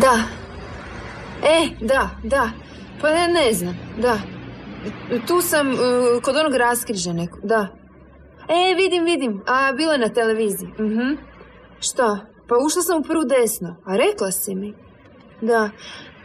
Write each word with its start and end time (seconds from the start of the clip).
Da. 0.00 0.16
E, 1.48 1.86
da, 1.86 2.10
da. 2.22 2.50
Pa 3.00 3.10
ne, 3.10 3.28
ne 3.28 3.52
znam, 3.52 3.76
da. 4.02 4.18
Tu 5.26 5.40
sam 5.40 5.70
uh, 5.70 5.76
kod 6.22 6.36
onog 6.36 6.54
raskriža 6.54 7.12
nekog, 7.12 7.40
da. 7.42 7.68
E, 8.48 8.74
vidim, 8.74 9.04
vidim. 9.04 9.42
A, 9.46 9.72
bilo 9.72 9.92
je 9.92 9.98
na 9.98 10.08
televiziji. 10.08 10.68
Mhm. 10.68 11.14
Šta? 11.80 12.26
Pa 12.48 12.54
ušla 12.66 12.82
sam 12.82 13.00
u 13.00 13.02
prvu 13.02 13.24
desno. 13.24 13.76
A 13.86 13.96
rekla 13.96 14.30
si 14.30 14.54
mi. 14.54 14.74
Da. 15.40 15.70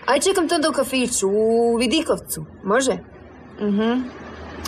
Aj, 0.06 0.20
čekam 0.20 0.48
to 0.48 0.56
onda 0.56 0.70
u 0.70 0.74
kafiću, 0.74 1.28
u 1.28 1.76
Vidikovcu. 1.78 2.46
Može? 2.64 2.94
Mhm. 3.62 4.02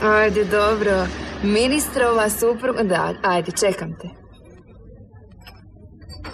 Ajde, 0.04 0.44
dobro. 0.44 1.08
Ministrova 1.44 2.30
supruga... 2.30 2.84
Da, 2.84 3.14
ajde, 3.24 3.52
čekam 3.52 3.96
te. 4.02 4.08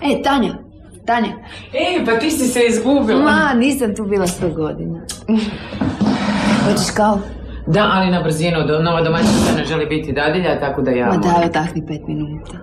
E, 0.02 0.22
Tanja. 0.24 0.63
Tanja. 1.06 1.34
Ej, 1.74 2.06
pa 2.06 2.20
ti 2.20 2.32
si 2.32 2.48
se 2.48 2.60
izgubila. 2.70 3.24
Ma, 3.24 3.54
nisam 3.54 3.96
tu 3.96 4.06
bila 4.06 4.28
sto 4.28 4.50
godina. 4.50 5.02
Hoćeš 6.66 6.92
kao? 6.96 7.20
Da, 7.68 7.90
ali 7.94 8.12
na 8.12 8.22
brzinu, 8.22 8.58
nova 8.84 9.02
domaćica 9.02 9.54
ne 9.58 9.66
želi 9.66 9.86
biti 9.86 10.14
dadilja, 10.14 10.60
tako 10.60 10.82
da 10.82 10.92
ja... 10.92 11.06
Ma 11.06 11.18
moram. 11.18 11.34
daj, 11.34 11.46
otahni 11.46 11.88
pet 11.88 12.08
minuta. 12.08 12.58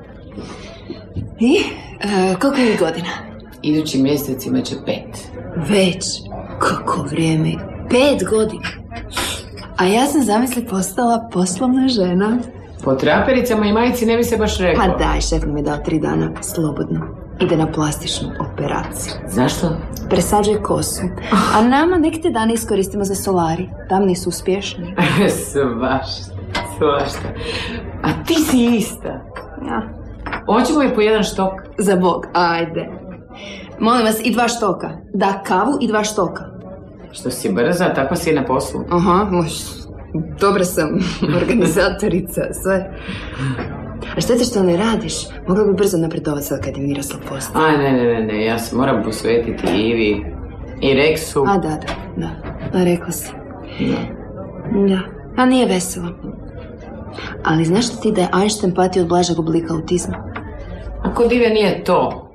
I, 1.41 1.57
e, 2.01 2.35
koliko 2.41 2.61
je 2.61 2.77
godina? 2.77 3.09
Idući 3.63 3.99
mjesec 3.99 4.47
imat 4.47 4.65
će 4.65 4.75
pet. 4.87 5.31
Već. 5.57 6.05
Kako 6.59 7.03
vrijeme. 7.03 7.53
Pet 7.91 8.29
godina. 8.31 8.69
A 9.77 9.85
ja 9.85 10.07
sam 10.07 10.23
zamisli 10.23 10.67
postala 10.67 11.29
poslovna 11.33 11.89
žena. 11.89 12.39
Po 12.85 12.95
trapericama 12.95 13.67
i 13.67 13.73
majici 13.73 14.07
ne 14.07 14.17
bi 14.17 14.25
se 14.25 14.37
baš 14.37 14.59
reklo. 14.59 14.85
Pa 14.85 15.05
daj, 15.05 15.21
šef 15.21 15.45
mi 15.47 15.61
je 15.61 15.65
dao 15.65 15.77
tri 15.77 15.99
dana 15.99 16.31
slobodno. 16.41 17.01
Ide 17.41 17.57
na 17.57 17.73
plastičnu 17.73 18.29
operaciju. 18.41 19.13
Zašto? 19.29 19.69
Presađuje 20.11 20.63
kosu. 20.63 21.03
A 21.57 21.63
nama 21.63 21.99
nek 21.99 22.23
te 22.23 22.31
dane 22.31 22.55
iskoristimo 22.55 23.05
za 23.05 23.15
solari. 23.15 23.69
Tam 23.89 24.05
nisu 24.05 24.29
uspješni. 24.29 24.95
svašta, 25.53 26.35
svašta. 26.79 27.29
A 28.03 28.25
ti 28.27 28.35
si 28.35 28.65
ista. 28.65 29.25
Ja. 29.67 29.83
Hoćemo 30.47 30.83
je 30.83 30.95
po 30.95 31.01
jedan 31.01 31.23
štok. 31.23 31.53
Za 31.79 31.97
bog, 31.97 32.27
ajde. 32.33 32.89
Molim 33.79 34.05
vas, 34.05 34.21
i 34.25 34.33
dva 34.33 34.49
štoka. 34.49 34.91
Da, 35.15 35.43
kavu 35.47 35.79
i 35.81 35.89
dva 35.89 36.05
štoka. 36.05 36.45
Što 37.13 37.31
si 37.31 37.53
brza, 37.53 37.95
tako 37.95 38.17
si 38.17 38.33
na 38.33 38.45
poslu. 38.45 38.81
Aha, 38.91 39.27
moš. 39.31 39.53
Dobra 40.41 40.65
sam 40.65 40.89
organizatorica, 41.43 42.41
sve. 42.63 42.99
A 44.17 44.21
šteta 44.21 44.45
što 44.45 44.63
ne 44.63 44.77
radiš. 44.77 45.15
Mogla 45.49 45.65
bi 45.65 45.75
brzo 45.75 45.99
napredovati 45.99 46.45
sad 46.47 46.65
kad 46.65 46.77
je 46.77 46.83
Miroslav 46.83 47.21
postao. 47.29 47.63
Aj, 47.63 47.79
ne, 47.79 47.93
ne, 47.93 48.05
ne, 48.05 48.27
ne, 48.27 48.45
ja 48.45 48.59
se 48.59 48.77
moram 48.77 49.03
posvetiti 49.03 49.67
Ivi 49.67 50.25
i 50.83 50.95
Reksu. 50.95 51.45
A, 51.49 51.59
da, 51.59 51.69
da, 51.69 51.95
da. 52.17 52.31
Da, 52.73 52.85
rekla 52.85 53.11
si. 53.13 53.33
Da. 53.81 54.21
Da. 54.89 55.01
A 55.37 55.47
nije 55.47 55.67
veselo. 55.67 56.09
Ali 57.45 57.65
znaš 57.65 57.89
li 57.89 57.97
ti 58.03 58.13
da 58.13 58.21
je 58.21 58.29
Einstein 58.41 58.75
patio 58.75 59.03
od 59.03 59.09
blažeg 59.09 59.39
oblika 59.39 59.75
autizma? 59.75 60.33
A 61.03 61.15
kod 61.15 61.33
Ive 61.33 61.49
nije 61.49 61.85
to. 61.85 62.31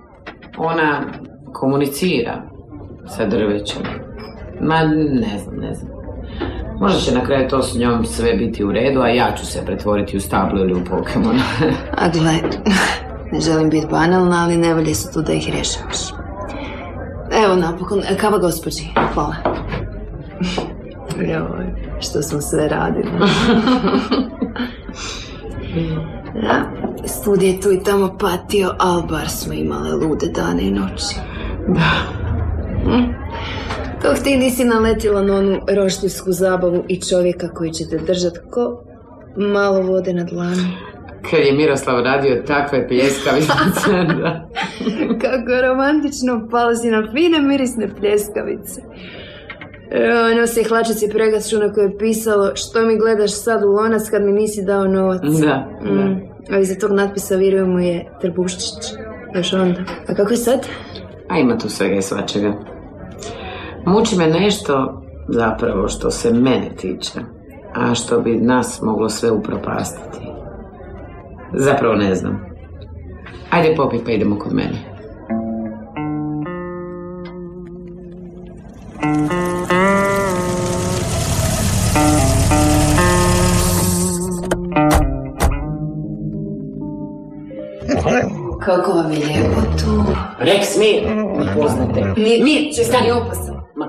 Ona 0.57 1.01
komunicira 1.53 2.41
sa 3.07 3.25
drvećem. 3.25 3.81
Ma, 4.61 4.81
ne 5.21 5.39
znam, 5.39 5.55
ne 5.55 5.73
znam. 5.73 5.94
Možda 6.79 6.99
će 6.99 7.13
na 7.13 7.25
kraju 7.25 7.49
to 7.49 7.63
s 7.63 7.75
njom 7.75 8.05
sve 8.05 8.33
biti 8.33 8.63
u 8.63 8.71
redu, 8.71 9.01
a 9.01 9.07
ja 9.07 9.35
ću 9.37 9.45
se 9.45 9.65
pretvoriti 9.65 10.17
u 10.17 10.21
stablo 10.21 10.59
ili 10.59 10.73
u 10.73 10.83
Pokemona. 10.83 11.43
A 11.97 12.09
gle, 12.09 12.33
ne 13.31 13.39
želim 13.39 13.69
biti 13.69 13.87
banalna, 13.91 14.43
ali 14.43 14.57
nevolje 14.57 14.95
su 14.95 15.13
tu 15.13 15.21
da 15.21 15.33
ih 15.33 15.49
rješavaš. 15.49 15.97
Evo 17.45 17.55
napokon, 17.55 18.01
kava 18.21 18.37
gospođi, 18.37 18.83
hvala. 19.13 19.35
Joj, 21.17 21.65
što 21.99 22.21
smo 22.21 22.41
sve 22.41 22.67
radili. 22.67 23.11
Da, 26.41 26.63
studij 27.07 27.49
je 27.49 27.61
tu 27.61 27.71
i 27.71 27.83
tamo 27.83 28.17
patio, 28.19 28.71
ali 28.79 29.03
bar 29.09 29.29
smo 29.29 29.53
imale 29.53 29.91
lude 29.91 30.27
dane 30.27 30.63
i 30.63 30.71
noći. 30.71 31.15
da. 31.67 32.15
Dok 34.05 34.23
ti 34.23 34.37
nisi 34.37 34.65
naletila 34.65 35.23
na 35.23 35.35
onu 35.35 35.59
roštljivsku 35.67 36.31
zabavu 36.31 36.83
i 36.87 37.01
čovjeka 37.01 37.49
koji 37.49 37.71
će 37.71 37.83
te 37.89 37.97
držat 37.97 38.33
ko 38.51 38.83
malo 39.37 39.81
vode 39.81 40.13
na 40.13 40.23
dlani. 40.23 40.67
Kad 41.29 41.39
je 41.39 41.53
Miroslav 41.53 42.03
radio 42.03 42.43
takve 42.47 42.87
pljeskavice, 42.87 43.51
da. 44.21 44.49
Kako 45.21 45.67
romantično 45.67 46.47
pala 46.51 46.75
si 46.75 46.89
na 46.89 47.11
fine 47.11 47.41
mirisne 47.41 47.89
pljeskavice. 47.99 48.81
E, 49.91 50.35
Nosi 50.39 50.63
hlačici 50.63 51.09
pregaču 51.09 51.57
na 51.57 51.73
koje 51.73 51.85
je 51.85 51.97
pisalo 51.97 52.51
što 52.55 52.81
mi 52.81 52.97
gledaš 52.97 53.43
sad 53.43 53.63
u 53.63 53.67
lonac 53.67 54.09
kad 54.09 54.23
mi 54.23 54.31
nisi 54.31 54.63
dao 54.63 54.87
novac. 54.87 55.21
Da, 55.21 55.47
da. 55.83 55.91
Mm, 55.91 56.21
a 56.51 56.59
iza 56.59 56.75
tog 56.75 56.91
natpisa 56.91 57.35
vjerujemo 57.35 57.79
je 57.79 58.05
Trbuščić. 58.21 58.93
Još 59.35 59.53
onda. 59.53 59.79
A 60.07 60.15
kako 60.15 60.33
je 60.33 60.37
sad? 60.37 60.67
A 61.29 61.39
ima 61.39 61.57
tu 61.57 61.69
svega 61.69 61.95
i 61.95 62.01
svačega. 62.01 62.74
Muči 63.85 64.15
me 64.17 64.27
nešto, 64.27 65.01
zapravo, 65.27 65.87
što 65.87 66.11
se 66.11 66.33
mene 66.33 66.71
tiče, 66.77 67.19
a 67.75 67.95
što 67.95 68.19
bi 68.19 68.35
nas 68.35 68.81
moglo 68.81 69.09
sve 69.09 69.31
upropastiti. 69.31 70.19
Zapravo 71.53 71.95
ne 71.95 72.15
znam. 72.15 72.45
Ajde 73.49 73.75
popi 73.75 73.97
pa 74.05 74.11
idemo 74.11 74.39
kod 74.39 74.53
mene. 74.53 74.95
Kako 88.59 88.91
vam 88.91 89.11
je 89.11 89.17
lijepo 89.17 89.61
tu? 89.79 90.03
Rex, 90.39 90.79
mi! 90.79 91.01
Ne 91.45 91.61
poznate. 91.61 92.01
Mi, 92.17 92.43
mi, 92.43 92.73
će 92.73 92.83
stani 92.83 93.11
opasan. 93.11 93.64
Ma 93.75 93.87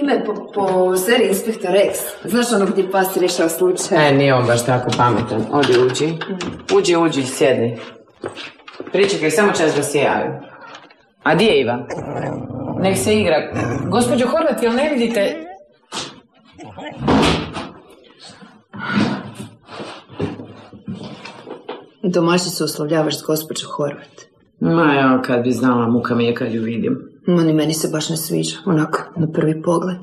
ime 0.00 0.24
po, 0.24 0.34
po 0.54 0.96
seriji 0.96 1.28
Inspektor 1.28 1.70
Rex. 1.70 1.94
Znaš 2.24 2.52
ono 2.52 2.66
gdje 2.66 2.90
pas 2.90 3.16
rješava 3.16 3.48
slučaj? 3.48 4.08
E, 4.08 4.12
nije 4.14 4.34
on 4.34 4.46
baš 4.46 4.66
tako 4.66 4.90
pametan. 4.96 5.44
Odi, 5.52 5.72
uđi. 5.86 6.18
Uđi, 6.76 6.96
uđi, 6.96 7.22
sjedni. 7.22 7.78
Pričekaj, 8.92 9.30
samo 9.30 9.52
čas 9.52 9.74
da 9.76 9.82
se 9.82 9.98
javim. 9.98 10.32
A 11.22 11.34
di 11.34 11.44
je 11.44 11.60
Ivan? 11.60 11.86
Nek 12.80 12.98
se 12.98 13.18
igra. 13.18 13.36
Gospođo 13.90 14.26
Horvat, 14.26 14.62
jel 14.62 14.74
ne 14.74 14.90
vidite? 14.94 15.46
Domaćicu 22.02 22.64
oslovljavaš 22.64 23.18
s 23.18 23.22
gospođu 23.22 23.66
Horvat. 23.76 24.20
Ma 24.60 24.94
ja, 24.94 25.22
kad 25.22 25.42
bi 25.42 25.50
znala, 25.50 25.88
muka 25.88 26.14
mi 26.14 26.24
je 26.24 26.34
kad 26.34 26.54
ju 26.54 26.62
vidim. 26.62 27.09
Ma 27.26 27.42
ni 27.42 27.52
meni 27.52 27.74
se 27.74 27.88
baš 27.88 28.08
ne 28.08 28.16
sviđa, 28.16 28.56
onako, 28.66 28.98
na 29.16 29.32
prvi 29.32 29.62
pogled. 29.62 29.98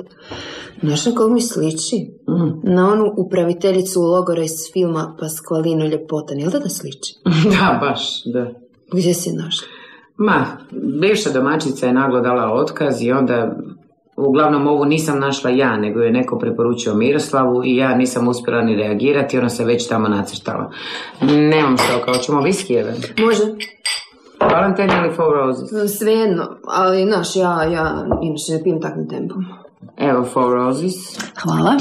Znaš 0.83 1.05
na 1.05 1.11
kog 1.15 1.31
mi 1.31 1.41
sliči? 1.41 2.11
Mm. 2.29 2.73
Na 2.73 2.91
onu 2.91 3.13
upraviteljicu 3.17 4.01
logora 4.01 4.43
iz 4.43 4.71
filma 4.73 5.15
Pasqualino 5.19 5.89
Ljepotan, 5.91 6.39
jel 6.39 6.51
da 6.51 6.59
da 6.59 6.69
sliči? 6.69 7.13
da, 7.59 7.79
baš, 7.81 8.23
da. 8.25 8.51
Gdje 8.91 9.13
si 9.13 9.31
našla? 9.31 9.67
Ma, 10.17 10.45
bivša 11.01 11.29
domaćica 11.29 11.87
je 11.87 11.93
naglo 11.93 12.21
dala 12.21 12.53
otkaz 12.53 13.01
i 13.01 13.11
onda, 13.11 13.57
uglavnom 14.17 14.67
ovu 14.67 14.85
nisam 14.85 15.19
našla 15.19 15.49
ja, 15.49 15.77
nego 15.77 15.99
je 15.99 16.11
neko 16.11 16.39
preporučio 16.39 16.95
Miroslavu 16.95 17.65
i 17.65 17.75
ja 17.75 17.95
nisam 17.95 18.27
uspjela 18.27 18.61
ni 18.61 18.75
reagirati, 18.75 19.37
ona 19.37 19.49
se 19.49 19.65
već 19.65 19.87
tamo 19.87 20.07
nacrtala. 20.07 20.71
Nemam 21.21 21.77
stoka, 21.77 22.13
hoćemo 22.13 22.41
viskijeve. 22.41 22.95
Može. 23.19 23.43
Valentine 24.41 24.93
ili 24.97 25.15
Four 25.15 25.33
Roses? 25.35 25.97
Svejedno, 25.97 26.47
ali 26.67 27.05
znaš, 27.05 27.35
ja, 27.35 27.63
ja 27.63 28.05
inače 28.21 28.51
ne 28.51 28.63
pijem 28.63 28.81
takvim 28.81 29.09
tempom. 29.09 29.45
Evo 29.97 30.25
Four 30.25 30.53
Roses. 30.53 30.95
Hvala. 31.41 31.77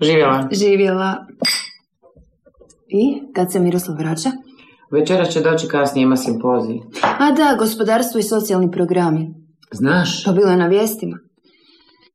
Živjela. 0.00 0.48
Živjela. 0.52 1.26
I, 2.88 3.32
kad 3.34 3.52
se 3.52 3.60
Miroslav 3.60 3.96
vraća? 3.96 4.30
Večera 4.90 5.24
će 5.24 5.40
doći 5.40 5.68
kasnije, 5.68 6.02
ima 6.02 6.16
simpozij. 6.16 6.76
A 7.18 7.30
da, 7.30 7.56
gospodarstvo 7.58 8.20
i 8.20 8.22
socijalni 8.22 8.70
programi. 8.70 9.34
Znaš? 9.72 10.24
To 10.24 10.32
bilo 10.32 10.50
je 10.50 10.56
na 10.56 10.66
vijestima. 10.66 11.16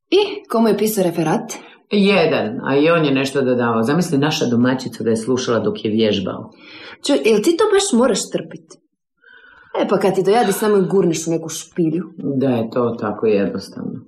I, 0.10 0.50
komu 0.50 0.68
je 0.68 0.78
pisao 0.78 1.04
referat? 1.04 1.54
Jedan, 1.92 2.60
a 2.64 2.78
i 2.78 2.90
on 2.90 3.06
je 3.06 3.12
nešto 3.12 3.42
dodavao. 3.42 3.84
Zamisli 3.84 4.18
naša 4.18 4.46
domaćica 4.46 5.04
da 5.04 5.10
je 5.10 5.18
slušala 5.18 5.60
dok 5.60 5.86
je 5.86 5.92
vježbao. 5.92 6.52
Čuj, 7.06 7.18
jel 7.26 7.42
ti 7.44 7.58
to 7.58 7.64
baš 7.74 8.00
moraš 8.00 8.30
trpiti? 8.32 8.78
E 9.82 9.88
pa 9.88 9.98
kad 9.98 10.16
ti 10.16 10.24
dojadi 10.26 10.54
samo 10.54 10.78
i 10.78 10.88
gurneš 10.90 11.28
u 11.28 11.32
neku 11.32 11.50
špilju. 11.50 12.04
Da 12.18 12.50
je 12.50 12.70
to 12.70 12.98
tako 13.00 13.28
jednostavno. 13.28 14.00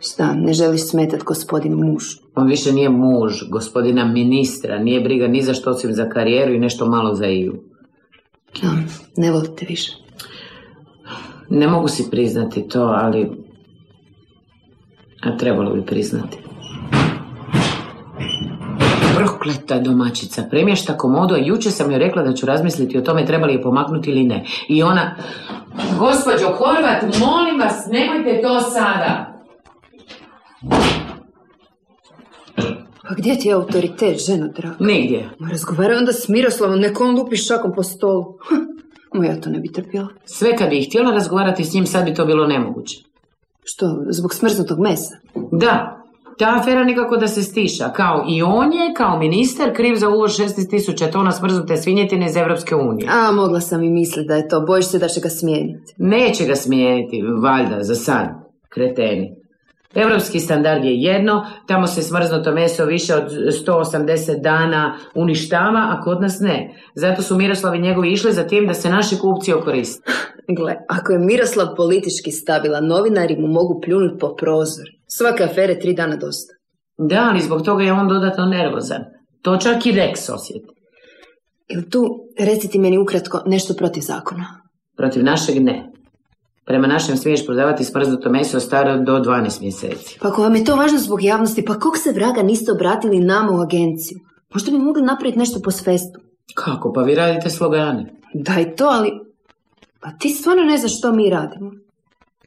Šta, 0.00 0.34
ne 0.34 0.52
želiš 0.52 0.90
smetat 0.90 1.22
gospodin 1.22 1.72
muž? 1.72 2.02
On 2.34 2.48
više 2.48 2.72
nije 2.72 2.88
muž, 2.88 3.32
gospodina 3.50 4.04
ministra, 4.04 4.78
nije 4.78 5.00
briga 5.00 5.26
ni 5.28 5.42
za 5.42 5.54
što 5.54 5.70
osim 5.70 5.92
za 5.92 6.08
karijeru 6.08 6.52
i 6.52 6.58
nešto 6.58 6.86
malo 6.86 7.14
za 7.14 7.26
Iju. 7.26 7.62
A, 8.62 8.66
ne 9.16 9.32
volite 9.32 9.66
više. 9.68 9.92
Ne 11.50 11.68
mogu 11.68 11.88
si 11.88 12.10
priznati 12.10 12.68
to, 12.68 12.82
ali... 12.82 13.30
A 15.22 15.36
trebalo 15.36 15.74
bi 15.74 15.86
priznati. 15.86 16.47
Prokleta 19.18 19.78
domaćica, 19.78 20.42
premješta 20.50 20.96
komodu, 20.96 21.34
a 21.34 21.38
jučer 21.38 21.72
sam 21.72 21.90
joj 21.90 21.98
rekla 21.98 22.22
da 22.22 22.32
ću 22.32 22.46
razmisliti 22.46 22.98
o 22.98 23.00
tome 23.00 23.26
treba 23.26 23.46
li 23.46 23.52
je 23.52 23.62
pomaknuti 23.62 24.10
ili 24.10 24.24
ne. 24.24 24.44
I 24.68 24.82
ona, 24.82 25.16
gospođo 25.98 26.46
Horvat, 26.46 27.02
molim 27.20 27.60
vas, 27.60 27.86
nemojte 27.92 28.42
to 28.42 28.60
sada. 28.60 29.34
Pa 33.08 33.14
gdje 33.14 33.38
ti 33.38 33.48
je 33.48 33.54
autoritet, 33.54 34.26
ženo 34.26 34.48
draga? 34.56 34.76
Nigdje. 34.80 35.30
Ma 35.38 35.48
razgovaraj 35.48 35.96
onda 35.96 36.12
s 36.12 36.28
Miroslavom, 36.28 36.78
neko 36.78 37.04
on 37.04 37.14
lupi 37.14 37.36
šakom 37.36 37.72
po 37.76 37.82
stolu. 37.82 38.24
Ma 39.14 39.26
ja 39.26 39.40
to 39.40 39.50
ne 39.50 39.58
bi 39.58 39.72
trpjela. 39.72 40.08
Sve 40.24 40.56
kad 40.56 40.68
bih 40.68 40.88
htjela 40.88 41.10
razgovarati 41.10 41.64
s 41.64 41.74
njim, 41.74 41.86
sad 41.86 42.04
bi 42.04 42.14
to 42.14 42.26
bilo 42.26 42.46
nemoguće. 42.46 42.96
Što, 43.64 43.86
zbog 44.10 44.34
smrznutog 44.34 44.78
mesa? 44.80 45.16
Da, 45.52 45.97
ta 46.38 46.56
afera 46.60 46.84
nikako 46.84 47.16
da 47.16 47.28
se 47.28 47.42
stiša. 47.42 47.92
Kao 47.92 48.24
i 48.28 48.42
on 48.42 48.72
je, 48.72 48.94
kao 48.96 49.18
ministar, 49.18 49.72
kriv 49.76 49.94
za 49.94 50.08
uvoz 50.08 50.30
16.000 50.30 51.12
tona 51.12 51.32
smrznute 51.32 51.76
svinjetine 51.76 52.26
iz 52.26 52.36
Evropske 52.36 52.74
unije. 52.74 53.08
A, 53.12 53.32
mogla 53.32 53.60
sam 53.60 53.82
i 53.82 53.90
misliti 53.90 54.28
da 54.28 54.34
je 54.34 54.48
to. 54.48 54.60
Bojiš 54.60 54.86
se 54.86 54.98
da 54.98 55.08
će 55.08 55.20
ga 55.20 55.28
smijeniti. 55.28 55.94
Neće 55.96 56.44
ga 56.44 56.54
smijeniti, 56.54 57.22
valjda, 57.42 57.82
za 57.82 57.94
sad. 57.94 58.28
Kreteni. 58.68 59.38
Europski 59.94 60.40
standard 60.40 60.84
je 60.84 60.94
jedno, 60.94 61.46
tamo 61.66 61.86
se 61.86 62.02
smrznuto 62.02 62.52
meso 62.52 62.84
više 62.84 63.14
od 63.14 63.30
180 63.66 64.42
dana 64.42 64.96
uništava, 65.14 65.80
a 65.90 66.00
kod 66.04 66.20
nas 66.20 66.40
ne. 66.40 66.74
Zato 66.94 67.22
su 67.22 67.36
Miroslav 67.36 67.74
i 67.74 67.80
njegovi 67.80 68.12
išli 68.12 68.32
za 68.32 68.46
tim 68.46 68.66
da 68.66 68.74
se 68.74 68.90
naši 68.90 69.18
kupci 69.18 69.52
okoriste. 69.52 70.12
Gle, 70.56 70.76
ako 70.88 71.12
je 71.12 71.18
Miroslav 71.18 71.74
politički 71.76 72.32
stabilan, 72.32 72.86
novinari 72.86 73.36
mu 73.36 73.46
mogu 73.46 73.80
pljunuti 73.80 74.18
po 74.18 74.34
prozor. 74.36 74.86
Svake 75.06 75.44
afere 75.44 75.78
tri 75.80 75.94
dana 75.94 76.16
dosta. 76.16 76.54
Da, 76.98 77.28
ali 77.30 77.40
zbog 77.40 77.62
toga 77.62 77.82
je 77.82 77.92
on 77.92 78.08
dodatno 78.08 78.46
nervozan. 78.46 79.04
To 79.42 79.56
čak 79.56 79.86
i 79.86 79.92
Rex 79.92 80.28
osjeti. 80.34 80.66
Jel 81.68 81.82
tu, 81.90 82.04
reciti 82.38 82.78
meni 82.78 82.98
ukratko, 82.98 83.42
nešto 83.46 83.74
protiv 83.74 84.00
zakona? 84.00 84.44
Protiv 84.96 85.24
našeg 85.24 85.62
ne. 85.62 85.92
Prema 86.64 86.86
našem 86.86 87.16
smiješ 87.16 87.46
prodavati 87.46 87.84
smrznuto 87.84 88.30
meso 88.30 88.60
staro 88.60 88.98
do 88.98 89.12
12 89.12 89.60
mjeseci. 89.60 90.18
Pa 90.20 90.28
ako 90.28 90.42
vam 90.42 90.56
je 90.56 90.64
to 90.64 90.76
važno 90.76 90.98
zbog 90.98 91.22
javnosti, 91.22 91.64
pa 91.64 91.78
kog 91.78 91.98
se 91.98 92.12
vraga 92.12 92.42
niste 92.42 92.72
obratili 92.72 93.20
nama 93.20 93.52
u 93.52 93.60
agenciju? 93.60 94.18
Možda 94.54 94.70
bi 94.70 94.78
mogli 94.78 95.02
napraviti 95.02 95.38
nešto 95.38 95.60
po 95.64 95.70
svestu. 95.70 96.20
Kako? 96.54 96.92
Pa 96.92 97.02
vi 97.02 97.14
radite 97.14 97.50
slogane. 97.50 98.14
Da 98.34 98.60
i 98.60 98.76
to, 98.76 98.84
ali... 98.84 99.27
Pa 100.00 100.10
ti 100.18 100.28
stvarno 100.28 100.64
ne 100.64 100.78
znaš 100.78 100.98
što 100.98 101.12
mi 101.12 101.30
radimo. 101.30 101.72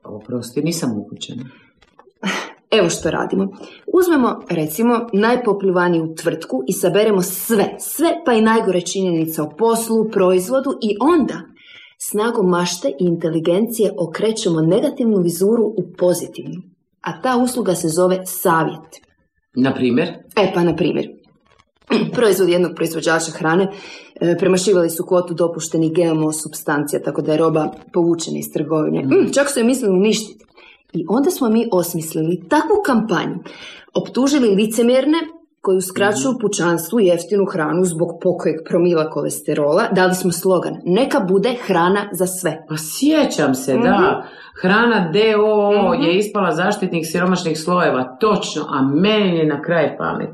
Oprosti, 0.03 0.61
nisam 0.61 0.97
upućena. 0.97 1.43
Evo 2.77 2.89
što 2.89 3.11
radimo. 3.11 3.47
Uzmemo, 3.93 4.41
recimo, 4.49 5.07
najpopljivaniju 5.13 6.15
tvrtku 6.15 6.63
i 6.67 6.73
saberemo 6.73 7.21
sve, 7.21 7.75
sve 7.79 8.09
pa 8.25 8.33
i 8.33 8.41
najgore 8.41 8.81
činjenice 8.81 9.41
o 9.41 9.49
poslu, 9.57 10.09
proizvodu 10.11 10.71
i 10.81 10.97
onda 10.99 11.41
snagom 11.97 12.49
mašte 12.49 12.87
i 12.87 13.05
inteligencije 13.05 13.91
okrećemo 13.97 14.61
negativnu 14.61 15.17
vizuru 15.17 15.63
u 15.63 15.93
pozitivnu. 15.97 16.61
A 17.01 17.21
ta 17.21 17.37
usluga 17.37 17.75
se 17.75 17.87
zove 17.87 18.25
savjet. 18.25 18.89
Na 19.55 19.73
primjer? 19.73 20.07
E 20.35 20.51
pa, 20.53 20.63
na 20.63 20.75
primjer, 20.75 21.07
proizvod 22.15 22.49
jednog 22.49 22.71
proizvođača 22.75 23.31
hrane 23.31 23.67
premašivali 24.39 24.89
su 24.89 25.05
kvotu 25.05 25.33
dopuštenih 25.33 25.91
GMO 25.93 26.31
substancija, 26.31 27.01
tako 27.01 27.21
da 27.21 27.31
je 27.31 27.37
roba 27.37 27.71
povučena 27.93 28.37
iz 28.39 28.53
trgovine. 28.53 29.03
Mm, 29.03 29.33
čak 29.33 29.49
su 29.49 29.59
je 29.59 29.63
mislili 29.63 29.93
uništiti. 29.93 30.45
I 30.93 31.05
onda 31.09 31.31
smo 31.31 31.49
mi 31.49 31.67
osmislili 31.71 32.43
takvu 32.49 32.75
kampanju, 32.85 33.35
optužili 33.93 34.55
licemjerne 34.55 35.17
koji 35.61 35.77
uskraćuju 35.77 36.37
pučanstvu 36.41 36.99
jeftinu 36.99 37.45
hranu 37.45 37.85
zbog 37.85 38.09
pokojeg 38.21 38.55
promila 38.69 39.09
kolesterola, 39.09 39.83
dali 39.91 40.15
smo 40.15 40.31
slogan 40.31 40.73
Neka 40.85 41.19
bude 41.19 41.55
hrana 41.65 42.09
za 42.11 42.27
sve. 42.27 42.65
Pa 42.69 42.75
sjećam 42.77 43.55
se, 43.55 43.73
da. 43.77 44.23
Hrana 44.61 45.11
DOO 45.13 45.93
Mhm. 45.93 46.03
je 46.03 46.17
ispala 46.17 46.51
zaštitnik 46.51 47.05
siromašnih 47.11 47.59
slojeva, 47.59 48.17
točno, 48.19 48.61
a 48.69 48.81
meni 48.81 49.37
je 49.37 49.45
na 49.47 49.61
kraj 49.61 49.97
pameti. 49.97 50.33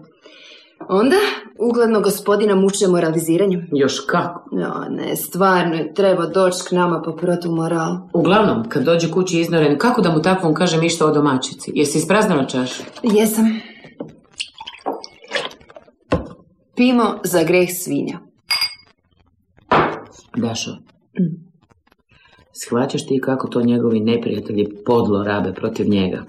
Onda, 0.89 1.15
ugledno 1.59 2.01
gospodina 2.01 2.55
muče 2.55 2.87
moraliziranjem. 2.87 3.67
Još 3.71 3.99
kako? 3.99 4.49
No, 4.51 4.85
ne, 4.89 5.15
stvarno 5.15 5.75
je 5.75 5.93
treba 5.93 6.25
doći 6.25 6.63
k 6.69 6.71
nama 6.71 7.01
po 7.05 7.15
protu 7.15 7.51
moralu. 7.51 7.97
Uglavnom, 8.13 8.69
kad 8.69 8.83
dođe 8.83 9.11
kući 9.11 9.39
iznoren, 9.39 9.77
kako 9.77 10.01
da 10.01 10.11
mu 10.11 10.21
takvom 10.21 10.53
kažem 10.53 10.83
išta 10.83 11.05
o 11.05 11.11
domaćici? 11.11 11.71
Jesi 11.75 11.97
ispraznala 11.97 12.45
čašu? 12.45 12.83
Jesam. 13.03 13.45
Pimo 16.75 17.19
za 17.23 17.43
greh 17.43 17.69
svinja. 17.83 18.19
Dašo, 20.37 20.71
shvaćaš 22.51 23.07
ti 23.07 23.21
kako 23.23 23.47
to 23.47 23.61
njegovi 23.61 23.99
neprijatelji 23.99 24.67
podlo 24.85 25.23
rabe 25.23 25.53
protiv 25.53 25.89
njega? 25.89 26.23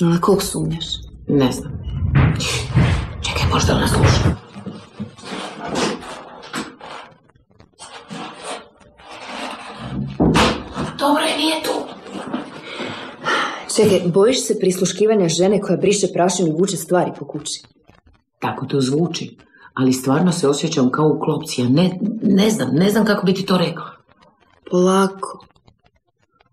Na 0.00 0.20
kog 0.20 0.42
sumnjaš? 0.42 0.86
Ne 1.28 1.52
znam. 1.52 1.72
Čekaj, 3.22 3.50
možda 3.52 3.74
ona 3.74 3.88
sluša. 3.88 4.44
Dobro 10.98 11.24
je, 11.24 11.36
nije 11.36 11.62
tu. 11.62 11.70
Čekaj, 13.76 14.00
bojiš 14.12 14.46
se 14.46 14.58
prisluškivanja 14.58 15.28
žene 15.28 15.60
koja 15.60 15.76
briše 15.76 16.06
prašinu 16.12 16.48
i 16.48 16.52
vuče 16.52 16.76
stvari 16.76 17.10
po 17.18 17.26
kući? 17.26 17.62
Tako 18.38 18.66
to 18.66 18.80
zvuči. 18.80 19.36
Ali 19.74 19.92
stvarno 19.92 20.32
se 20.32 20.48
osjećam 20.48 20.90
kao 20.90 21.06
u 21.06 21.20
klopci. 21.20 21.60
Ja 21.60 21.68
ne, 21.68 21.98
ne 22.22 22.50
znam, 22.50 22.68
ne 22.72 22.90
znam 22.90 23.04
kako 23.04 23.26
bi 23.26 23.34
ti 23.34 23.46
to 23.46 23.58
rekla. 23.58 23.90
Polako. 24.70 25.46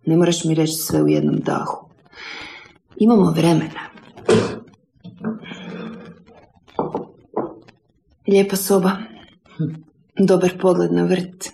Ne 0.06 0.18
moraš 0.18 0.44
mi 0.44 0.56
reći 0.56 0.74
sve 0.74 1.02
u 1.02 1.08
jednom 1.08 1.36
dahu. 1.40 1.90
Imamo 2.96 3.32
vremena. 3.32 3.82
Lijepa 8.28 8.56
soba. 8.56 8.92
Dobar 10.20 10.52
pogled 10.62 10.94
na 10.94 11.04
vrt. 11.04 11.50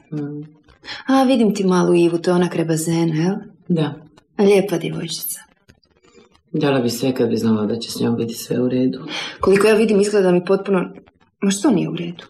A, 1.07 1.23
vidim 1.23 1.55
ti 1.55 1.63
malu 1.63 1.93
Ivu, 1.93 2.17
to 2.17 2.31
je 2.31 2.35
ona 2.35 2.49
kraj 2.49 2.65
bazena, 2.65 3.15
jel? 3.15 3.35
Da. 3.67 3.93
Lijepa 4.39 4.77
djevojčica. 4.77 5.46
Dala 6.51 6.79
bi 6.79 6.89
sve 6.89 7.13
kad 7.13 7.29
bi 7.29 7.37
znala 7.37 7.65
da 7.65 7.75
će 7.75 7.91
s 7.91 7.99
njom 7.99 8.15
biti 8.15 8.33
sve 8.33 8.59
u 8.59 8.69
redu. 8.69 8.99
Koliko 9.39 9.67
ja 9.67 9.75
vidim, 9.75 10.01
izgleda 10.01 10.31
mi 10.31 10.45
potpuno... 10.45 10.89
Ma 11.41 11.51
što 11.51 11.71
nije 11.71 11.89
u 11.89 11.95
redu? 11.95 12.23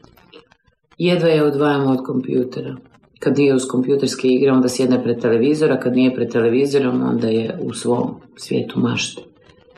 Jedva 0.97 1.27
je 1.27 1.43
odvajamo 1.43 1.91
od 1.91 2.03
kompjutera. 2.05 2.75
Kad 3.19 3.37
nije 3.37 3.55
uz 3.55 3.65
kompjuterske 3.67 4.27
igre, 4.27 4.51
onda 4.51 4.69
sjedne 4.69 5.03
pred 5.03 5.21
televizora. 5.21 5.79
Kad 5.79 5.95
nije 5.95 6.15
pred 6.15 6.31
televizorom, 6.31 7.03
onda 7.03 7.27
je 7.27 7.59
u 7.61 7.73
svom 7.73 8.15
svijetu 8.35 8.79
mašte. 8.79 9.21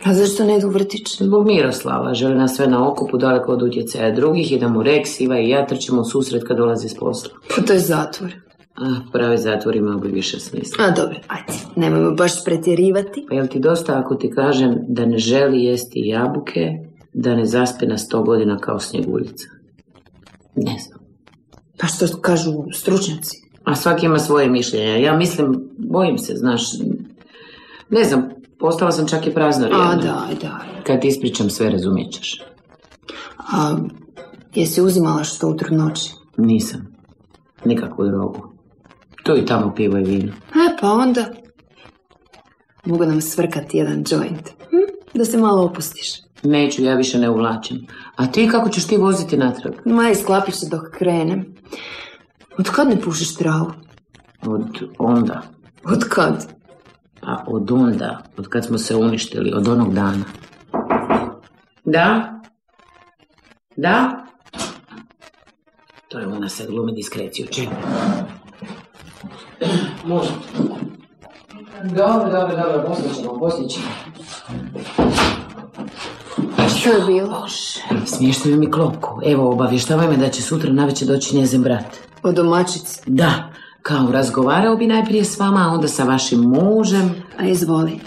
A 0.03 0.13
zašto 0.13 0.45
ne 0.45 0.57
idu 0.57 0.67
u 0.67 0.69
vrtić? 0.69 1.21
Zbog 1.21 1.47
Miroslava 1.47 2.13
želi 2.13 2.35
nas 2.35 2.55
sve 2.55 2.67
na 2.67 2.89
okupu 2.89 3.17
daleko 3.17 3.51
od 3.51 3.61
utjecaja 3.61 4.11
drugih 4.11 4.51
i 4.51 4.59
da 4.59 4.67
mu 4.67 4.83
Rex, 4.83 5.23
Iva 5.23 5.39
i 5.39 5.49
ja 5.49 5.65
trčimo 5.67 6.01
u 6.01 6.05
susret 6.05 6.43
kad 6.47 6.57
dolazi 6.57 6.89
s 6.89 6.95
posla. 6.95 7.31
Pa 7.55 7.61
to 7.61 7.73
je 7.73 7.79
zatvor. 7.79 8.31
Ah, 8.81 9.11
pravi 9.11 9.37
zatvor 9.37 9.75
imao 9.75 9.99
bi 9.99 10.07
više 10.07 10.39
smisla. 10.39 10.85
A 10.85 10.91
dobro, 10.91 11.19
ajde, 11.27 11.53
nemojmo 11.75 12.11
baš 12.11 12.45
pretjerivati. 12.45 13.25
Pa 13.29 13.35
jel 13.35 13.47
ti 13.47 13.59
dosta 13.59 13.99
ako 13.99 14.15
ti 14.15 14.31
kažem 14.31 14.75
da 14.87 15.05
ne 15.05 15.17
želi 15.17 15.63
jesti 15.63 15.99
jabuke, 16.05 16.69
da 17.13 17.35
ne 17.35 17.45
zaspe 17.45 17.85
na 17.85 17.97
sto 17.97 18.23
godina 18.23 18.57
kao 18.57 18.79
snjeguljica? 18.79 19.47
Ne 20.55 20.75
znam. 20.87 20.99
Pa 21.79 21.87
što 21.87 22.21
kažu 22.21 22.51
stručnjaci? 22.73 23.37
A 23.63 23.75
svaki 23.75 24.05
ima 24.05 24.19
svoje 24.19 24.49
mišljenje. 24.49 25.01
Ja 25.01 25.17
mislim, 25.17 25.69
bojim 25.77 26.17
se, 26.17 26.33
znaš, 26.35 26.61
ne 27.89 28.03
znam, 28.03 28.29
postala 28.59 28.91
sam 28.91 29.07
čak 29.07 29.27
i 29.27 29.33
praznorjedna. 29.33 29.91
A, 29.91 29.95
daj, 29.95 30.35
daj. 30.41 30.83
Kad 30.83 31.01
ti 31.01 31.07
ispričam 31.07 31.49
sve, 31.49 31.69
razumjet 31.69 32.11
ćeš. 32.11 32.41
A 33.37 33.77
jesi 34.55 34.81
uzimala 34.81 35.23
što 35.23 35.49
u 35.49 35.55
trudnoći? 35.55 36.11
Nisam. 36.37 36.95
Nikakvu 37.65 38.05
drogu. 38.05 38.58
Tu 39.29 39.37
i 39.37 39.45
tamo 39.45 39.73
pivo 39.75 39.97
i 39.97 40.03
vino. 40.03 40.33
E, 40.33 40.77
pa 40.81 40.91
onda... 40.91 41.25
Mogu 42.85 43.05
nam 43.05 43.21
svrkati 43.21 43.77
jedan 43.77 44.03
joint. 44.11 44.49
Hm? 44.69 44.75
Da 45.13 45.25
se 45.25 45.37
malo 45.37 45.63
opustiš. 45.63 46.07
Neću, 46.43 46.83
ja 46.83 46.95
više 46.95 47.17
ne 47.17 47.29
uvlačim. 47.29 47.87
A 48.15 48.27
ti 48.27 48.49
kako 48.51 48.69
ćeš 48.69 48.87
ti 48.87 48.97
voziti 48.97 49.37
natrag? 49.37 49.73
Ma, 49.85 50.09
isklapit 50.09 50.55
se 50.55 50.67
dok 50.69 50.81
krenem. 50.97 51.55
Od 52.57 52.69
kad 52.69 52.87
ne 52.87 53.01
pušiš 53.01 53.35
travu? 53.35 53.71
Od 54.45 54.79
onda. 54.97 55.41
Od 55.83 56.03
kad? 56.09 56.53
Pa 57.21 57.43
od 57.47 57.71
onda, 57.71 58.23
od 58.37 58.47
kad 58.47 58.65
smo 58.65 58.77
se 58.77 58.95
uništili, 58.95 59.53
od 59.53 59.67
onog 59.67 59.93
dana. 59.93 60.23
Da? 61.85 62.39
Da? 63.75 64.25
To 66.07 66.19
je 66.19 66.27
ona 66.27 66.49
sad 66.49 66.67
glumi 66.67 66.93
diskreciju, 66.93 67.47
čekaj. 67.51 67.77
Može. 70.05 70.29
Dobro, 71.83 72.31
dobro, 72.31 72.55
dobro, 72.55 72.83
poslije 72.87 73.13
ćemo, 73.15 73.39
poslije 73.39 73.69
ćemo. 73.69 73.85
Što 76.79 76.89
je 76.89 77.05
bilo? 77.07 77.41
Bože, 77.41 78.05
smještaju 78.05 78.57
mi 78.57 78.71
klopku. 78.71 79.21
Evo, 79.25 79.51
obavještavaj 79.51 80.07
me 80.07 80.17
da 80.17 80.29
će 80.29 80.41
sutra 80.41 80.73
navečer 80.73 81.07
doći 81.07 81.37
njezin 81.37 81.61
brat. 81.63 81.97
O 82.23 82.31
domaćici. 82.31 83.01
Da, 83.05 83.49
kao 83.81 84.11
razgovarao 84.11 84.75
bi 84.75 84.87
najprije 84.87 85.25
s 85.25 85.39
vama, 85.39 85.59
a 85.59 85.73
onda 85.73 85.87
sa 85.87 86.03
vašim 86.03 86.39
mužem. 86.39 87.15
A 87.37 87.45
izvoli. 87.45 87.99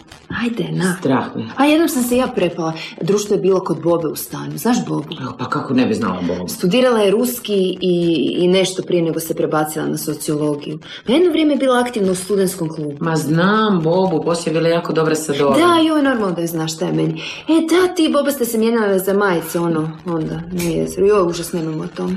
Ajde, 0.42 0.68
na. 0.72 0.96
Strah 1.00 1.36
me. 1.36 1.44
A 1.56 1.64
jednom 1.64 1.88
sam 1.88 2.02
se 2.02 2.16
ja 2.16 2.26
prepala. 2.26 2.72
Društvo 3.00 3.34
je 3.34 3.40
bilo 3.40 3.60
kod 3.60 3.82
Bobe 3.82 4.08
u 4.08 4.16
stanu. 4.16 4.58
Znaš 4.58 4.86
Bobu? 4.86 5.08
Pa 5.38 5.48
kako 5.48 5.74
ne 5.74 5.86
bi 5.86 5.94
znala 5.94 6.20
Bogu? 6.22 6.48
Studirala 6.48 7.00
je 7.00 7.10
ruski 7.10 7.78
i, 7.80 8.34
i 8.38 8.48
nešto 8.48 8.82
prije 8.82 9.02
nego 9.02 9.20
se 9.20 9.34
prebacila 9.34 9.86
na 9.86 9.98
sociologiju. 9.98 10.78
Na 11.06 11.14
jedno 11.14 11.30
vrijeme 11.30 11.52
je 11.52 11.58
bila 11.58 11.80
aktivna 11.80 12.12
u 12.12 12.14
studentskom 12.14 12.68
klubu. 12.68 12.96
Ma 13.00 13.16
znam 13.16 13.80
Bobu, 13.82 14.22
poslije 14.24 14.54
je 14.54 14.60
bila 14.60 14.68
jako 14.68 14.92
dobra 14.92 15.14
sa 15.14 15.32
Dorom. 15.32 15.54
Da, 15.54 15.80
joj, 15.86 16.02
normalno 16.02 16.34
da 16.34 16.40
je 16.40 16.46
znaš 16.46 16.74
šta 16.74 16.86
je 16.86 16.92
meni. 16.92 17.22
E, 17.48 17.52
da, 17.52 17.94
ti 17.94 18.10
Boba 18.12 18.30
ste 18.30 18.44
se 18.44 18.58
mijenjali 18.58 18.98
za 18.98 19.12
majice, 19.12 19.60
ono, 19.60 19.90
onda, 20.06 20.40
na 20.52 20.62
jezeru. 20.62 21.06
Joj, 21.06 21.30
užas 21.30 21.52
nemamo 21.52 21.84
o 21.84 21.96
tome. 21.96 22.16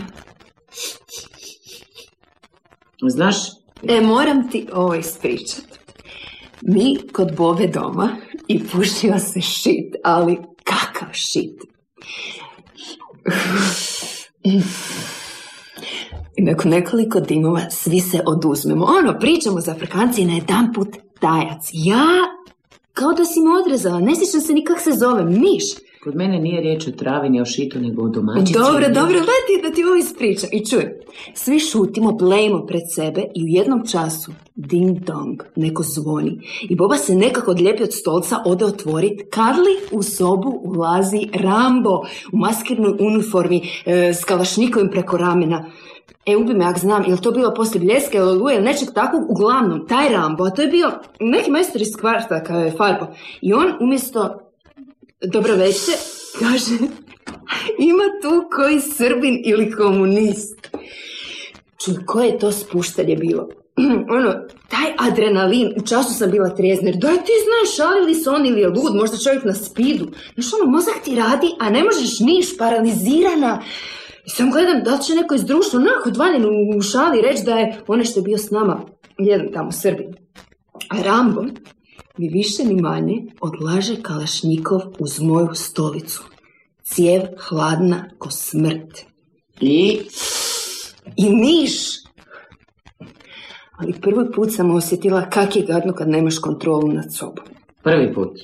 Znaš, 3.09 3.35
E, 3.87 4.01
moram 4.01 4.49
ti 4.51 4.67
ovo 4.73 4.95
ispričat. 4.95 5.65
Mi 6.61 6.97
kod 7.13 7.35
Bobe 7.35 7.67
doma 7.67 8.09
i 8.47 8.63
pušio 8.63 9.19
se 9.19 9.41
šit, 9.41 9.95
ali 10.03 10.37
kakav 10.63 11.07
šit. 11.13 11.61
I 16.37 16.41
nakon 16.41 16.71
nekoliko 16.71 17.19
dimova 17.19 17.69
svi 17.69 17.99
se 17.99 18.21
oduzmemo. 18.25 18.85
Ono, 18.85 19.19
pričamo 19.19 19.61
za 19.61 19.71
Afrikanci 19.71 20.21
i 20.21 20.25
na 20.25 20.33
jedan 20.33 20.73
put 20.73 20.87
tajac. 21.19 21.69
Ja, 21.73 22.05
kao 22.93 23.13
da 23.13 23.25
si 23.25 23.39
me 23.39 23.59
odrezala, 23.59 23.99
ne 23.99 24.15
sjećam 24.15 24.41
se 24.41 24.53
ni 24.53 24.65
kak 24.65 24.81
se 24.81 24.91
zove, 24.91 25.23
miš. 25.23 25.63
Kod 26.05 26.15
mene 26.15 26.39
nije 26.39 26.61
riječ 26.61 26.87
o 26.87 26.91
travi 26.91 27.29
ni 27.29 27.41
o 27.41 27.45
šitu, 27.45 27.79
nego 27.79 28.03
o 28.03 28.09
domaćici. 28.09 28.53
Dobro, 28.53 28.87
dobro, 28.87 29.19
da 29.19 29.37
ti, 29.47 29.61
da 29.63 29.75
ti 29.75 29.83
ovo 29.83 29.95
ispričam. 29.95 30.49
I 30.53 30.65
čuj, 30.65 30.85
svi 31.33 31.59
šutimo, 31.59 32.11
blejimo 32.11 32.65
pred 32.65 32.81
sebe 32.95 33.21
i 33.35 33.43
u 33.43 33.47
jednom 33.47 33.87
času, 33.91 34.31
ding 34.55 34.99
dong, 34.99 35.43
neko 35.55 35.83
zvoni. 35.83 36.41
I 36.69 36.75
Boba 36.75 36.97
se 36.97 37.15
nekako 37.15 37.51
odlijepi 37.51 37.83
od 37.83 37.93
stolca, 37.93 38.37
ode 38.45 38.65
otvorit. 38.65 39.21
Karli 39.29 39.75
u 39.91 40.03
sobu 40.03 40.61
ulazi 40.63 41.29
Rambo 41.33 41.95
u 42.33 42.37
maskirnoj 42.37 42.93
uniformi 42.99 43.61
e, 43.85 44.13
s 44.13 44.23
kalašnikovim 44.23 44.89
preko 44.91 45.17
ramena. 45.17 45.65
E, 46.25 46.37
ubi 46.37 46.53
me, 46.53 46.65
ak 46.65 46.79
znam, 46.79 47.03
je 47.07 47.21
to 47.21 47.31
bilo 47.31 47.53
poslije 47.53 47.85
bljeske 47.85 48.17
ili 48.17 48.29
oluje 48.29 48.55
ili 48.55 48.65
nečeg 48.65 48.89
takvog? 48.95 49.21
Uglavnom, 49.29 49.87
taj 49.87 50.09
Rambo, 50.09 50.43
a 50.43 50.49
to 50.49 50.61
je 50.61 50.67
bio 50.67 50.91
neki 51.19 51.51
majstor 51.51 51.81
iz 51.81 51.95
kvarta 51.99 52.43
kao 52.43 52.59
je 52.59 52.71
farbo. 52.71 53.05
I 53.41 53.53
on 53.53 53.73
umjesto 53.81 54.44
dobro 55.21 55.55
večer, 55.55 55.95
kaže, 56.39 56.75
ima 57.79 58.03
tu 58.21 58.49
koji 58.55 58.79
srbin 58.79 59.41
ili 59.45 59.71
komunist. 59.71 60.69
Čuj, 61.85 62.05
koje 62.05 62.27
je 62.27 62.39
to 62.39 62.51
spuštanje 62.51 63.15
bilo? 63.15 63.47
ono, 64.17 64.33
taj 64.69 64.93
adrenalin, 64.97 65.67
u 65.77 65.87
času 65.87 66.13
sam 66.13 66.31
bila 66.31 66.49
trijezna, 66.49 66.89
jer 66.89 66.97
daj 66.97 67.15
ti 67.15 67.31
znaš, 67.45 67.75
šali 67.77 68.05
li 68.05 68.15
se 68.15 68.29
on 68.29 68.45
ili 68.45 68.61
je 68.61 68.67
lud, 68.67 68.95
možda 68.95 69.17
čovjek 69.17 69.43
na 69.43 69.53
spidu. 69.53 70.07
Znaš, 70.33 70.53
ono, 70.53 70.71
mozak 70.71 70.95
ti 71.03 71.15
radi, 71.15 71.47
a 71.59 71.69
ne 71.69 71.83
možeš 71.83 72.19
niš, 72.19 72.57
paralizirana. 72.57 73.61
I 74.25 74.29
sam 74.29 74.51
gledam 74.51 74.83
da 74.83 74.95
li 74.95 75.03
će 75.03 75.15
neko 75.15 75.35
iz 75.35 75.43
društva, 75.43 75.79
onako, 75.79 76.09
odvaljen 76.09 76.45
u, 76.45 76.77
u 76.77 76.81
šali, 76.81 77.21
reći 77.21 77.43
da 77.43 77.55
je 77.55 77.81
onaj 77.87 78.05
što 78.05 78.19
je 78.19 78.23
bio 78.23 78.37
s 78.37 78.51
nama, 78.51 78.81
jedan 79.17 79.47
tamo 79.53 79.71
Srbin. 79.71 80.13
A 80.89 81.01
Rambo, 81.01 81.43
ni 82.17 82.29
više 82.29 82.63
ni 82.63 82.81
manje 82.81 83.25
odlaže 83.41 84.01
Kalašnikov 84.01 84.81
uz 84.99 85.19
moju 85.19 85.49
stolicu. 85.53 86.23
Cijev 86.83 87.21
hladna 87.39 88.09
ko 88.17 88.31
smrt. 88.31 89.05
I 89.61 89.99
I 91.15 91.29
niš! 91.29 91.71
Ali 93.77 93.93
prvi 94.01 94.31
put 94.35 94.53
sam 94.55 94.71
osjetila 94.71 95.29
kak 95.29 95.55
je 95.55 95.61
gadno 95.61 95.93
kad 95.93 96.09
nemaš 96.09 96.39
kontrolu 96.39 96.87
nad 96.87 97.13
sobom. 97.13 97.45
prvi 97.83 98.13
put. 98.13 98.39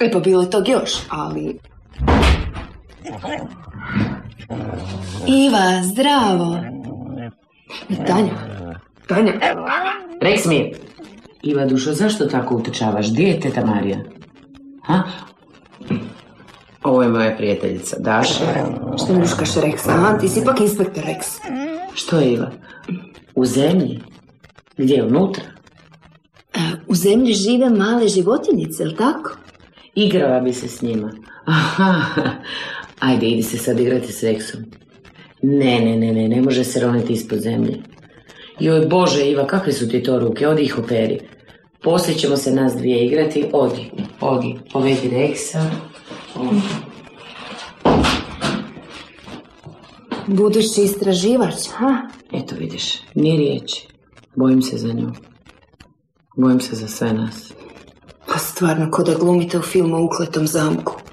E 0.00 0.12
pa 0.12 0.20
bilo 0.20 0.42
je 0.42 0.50
tog 0.50 0.68
još, 0.68 0.90
ali... 1.08 1.58
Iva, 5.26 5.82
zdravo! 5.82 6.58
Tanja, 8.06 8.30
Tanja, 9.06 9.32
Reks 10.20 10.46
Iva 11.44 11.66
dušo, 11.66 11.92
zašto 11.92 12.26
tako 12.26 12.56
utečavaš? 12.56 13.12
Gdje 13.12 13.22
je 13.24 13.40
teta 13.40 13.66
Marija? 13.66 13.98
Ha? 14.82 15.02
Ovo 16.82 17.02
je 17.02 17.08
moja 17.08 17.36
prijateljica, 17.36 17.96
Daša. 18.00 18.44
što 19.04 19.12
mi 19.14 19.22
uškaš 19.22 19.54
Rex? 19.54 19.88
Aha, 19.88 20.18
ti 20.18 20.28
si 20.28 20.40
ipak 20.40 20.60
inspektor 20.60 21.04
Rex. 21.04 21.38
Što 21.94 22.18
je 22.18 22.32
Iva? 22.32 22.50
U 23.34 23.44
zemlji? 23.44 24.00
Gdje, 24.76 25.02
unutra? 25.04 25.44
E, 26.54 26.58
U 26.86 26.94
zemlji 26.94 27.32
žive 27.32 27.70
male 27.70 28.08
životinjice, 28.08 28.82
jel 28.82 28.92
tako? 28.96 29.30
Igrala 29.94 30.40
bi 30.40 30.52
se 30.52 30.68
s 30.68 30.82
njima. 30.82 31.12
Aha, 31.46 31.94
ajde, 33.00 33.26
idi 33.26 33.42
se 33.42 33.58
sad 33.58 33.80
igrati 33.80 34.12
s 34.12 34.22
Reksom. 34.22 34.60
Ne, 35.42 35.80
ne, 35.80 35.96
ne, 35.96 36.12
ne, 36.12 36.28
ne 36.28 36.42
može 36.42 36.64
se 36.64 36.80
roniti 36.80 37.12
ispod 37.12 37.38
zemlje. 37.38 37.78
Joj, 38.60 38.86
Bože, 38.86 39.30
Iva, 39.30 39.46
kakve 39.46 39.72
su 39.72 39.88
ti 39.88 40.02
to 40.02 40.18
ruke? 40.18 40.48
Odi 40.48 40.62
ih 40.62 40.78
operi. 40.78 41.20
Poslije 41.84 42.18
ćemo 42.18 42.36
se 42.36 42.50
nas 42.54 42.76
dvije 42.76 43.06
igrati. 43.06 43.46
Odi, 43.52 43.90
odi, 44.20 44.58
povedi 44.72 45.08
Reksa. 45.08 45.70
Odi. 46.34 46.60
Budući 50.26 50.82
istraživač, 50.82 51.54
ha? 51.76 52.08
Eto 52.32 52.54
vidiš, 52.58 53.00
ni 53.14 53.36
riječi. 53.36 53.88
Bojim 54.36 54.62
se 54.62 54.76
za 54.76 54.92
nju. 54.92 55.10
Bojim 56.36 56.60
se 56.60 56.76
za 56.76 56.88
sve 56.88 57.12
nas. 57.12 57.52
Pa 58.26 58.38
stvarno, 58.38 58.90
ko 58.90 59.02
da 59.02 59.14
glumite 59.14 59.58
u 59.58 59.62
filmu 59.62 60.04
ukletom 60.04 60.46
zamku. 60.46 61.03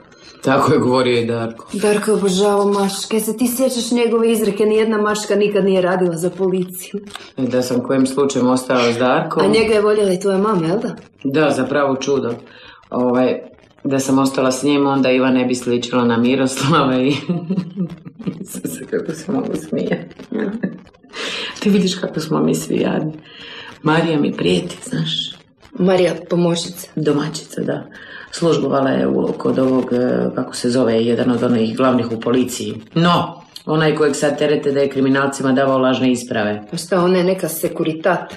Tako 0.43 0.73
je 0.73 0.79
govorio 0.79 1.19
i 1.19 1.25
Darko. 1.25 1.67
Darko 1.73 2.11
je 2.11 2.17
obožavao 2.17 2.65
maške, 2.65 3.19
se 3.19 3.37
ti 3.37 3.47
sjećaš 3.47 3.91
njegove 3.91 4.31
izreke, 4.31 4.65
nijedna 4.65 5.01
maška 5.01 5.35
nikad 5.35 5.65
nije 5.65 5.81
radila 5.81 6.15
za 6.17 6.29
policiju. 6.29 6.99
I 7.37 7.47
da 7.47 7.61
sam 7.61 7.83
kojim 7.83 8.05
slučajem 8.07 8.47
ostao 8.47 8.93
s 8.93 8.97
Darkom. 8.97 9.43
A 9.43 9.47
njega 9.47 9.73
je 9.73 9.81
voljela 9.81 10.11
i 10.11 10.19
tvoja 10.19 10.37
mama, 10.37 10.67
jel 10.67 10.79
da? 10.79 10.95
Da, 11.23 11.51
zapravo 11.51 11.95
čudo. 11.95 12.33
Ovaj, 12.89 13.39
da 13.83 13.99
sam 13.99 14.19
ostala 14.19 14.51
s 14.51 14.63
njim, 14.63 14.87
onda 14.87 15.11
Iva 15.11 15.31
ne 15.31 15.45
bi 15.45 15.55
sličila 15.55 16.05
na 16.05 16.17
Miroslava 16.17 17.01
i... 17.01 17.07
Isuse, 18.41 18.85
kako 18.89 19.11
se 19.11 19.31
mogu 19.31 19.53
smijati. 19.69 20.15
Ti 21.59 21.69
vidiš 21.69 21.95
kako 21.95 22.19
smo 22.19 22.39
mi 22.39 22.55
svi 22.55 22.77
jadni. 22.77 23.13
Marija 23.83 24.19
mi 24.19 24.33
prijeti, 24.33 24.77
znaš. 24.83 25.35
Marija, 25.79 26.13
pomoćnica. 26.29 26.87
Domaćica, 26.95 27.61
da. 27.61 27.87
Službovala 28.31 28.89
je 28.89 29.07
u, 29.07 29.33
kod 29.37 29.59
ovog, 29.59 29.93
e, 29.93 30.29
kako 30.35 30.55
se 30.55 30.69
zove, 30.69 31.03
jedan 31.05 31.31
od 31.31 31.43
onih 31.43 31.77
glavnih 31.77 32.11
u 32.11 32.19
policiji. 32.19 32.73
No, 32.95 33.41
onaj 33.65 33.95
kojeg 33.95 34.15
sad 34.15 34.37
terete 34.37 34.71
da 34.71 34.79
je 34.79 34.89
kriminalcima 34.89 35.51
davao 35.51 35.77
lažne 35.77 36.11
isprave. 36.11 36.63
Pa 36.71 36.77
šta, 36.77 37.03
ona 37.03 37.17
je 37.17 37.23
neka 37.23 37.49
sekuritat. 37.49 38.33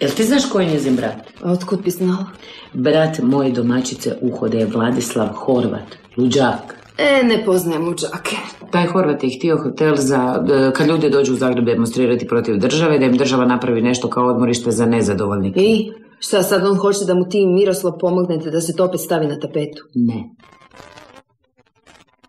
Jel 0.00 0.10
ti 0.10 0.24
znaš 0.24 0.50
ko 0.50 0.60
je 0.60 0.66
njezin 0.66 0.96
brat? 0.96 1.42
A 1.42 1.52
otkud 1.52 1.82
bi 1.82 1.90
znala? 1.90 2.26
Brat 2.72 3.18
moje 3.22 3.50
domaćice 3.50 4.16
uhode 4.20 4.58
je 4.58 4.66
Vladislav 4.66 5.28
Horvat, 5.28 5.96
luđak. 6.16 6.82
E, 6.98 7.22
ne 7.24 7.44
poznajem 7.44 7.84
luđake. 7.84 8.36
Taj 8.70 8.86
Horvat 8.86 9.24
je 9.24 9.30
htio 9.38 9.56
hotel 9.56 9.94
za, 9.96 10.44
e, 10.50 10.72
kad 10.72 10.86
ljudi 10.86 11.10
dođu 11.10 11.32
u 11.32 11.36
Zagreb 11.36 11.64
demonstrirati 11.64 12.28
protiv 12.28 12.58
države, 12.58 12.98
da 12.98 13.04
im 13.04 13.16
država 13.16 13.44
napravi 13.44 13.82
nešto 13.82 14.10
kao 14.10 14.26
odmorište 14.26 14.70
za 14.70 14.86
nezadovoljnike. 14.86 15.60
I? 15.60 15.92
Šta 16.24 16.42
sad 16.42 16.66
on 16.66 16.76
hoće 16.76 17.04
da 17.04 17.14
mu 17.14 17.28
ti 17.28 17.46
Miroslav 17.46 17.98
pomognete 18.00 18.50
da 18.50 18.60
se 18.60 18.76
to 18.76 18.84
opet 18.84 19.00
stavi 19.00 19.26
na 19.26 19.40
tapetu? 19.40 19.82
Ne. 19.94 20.30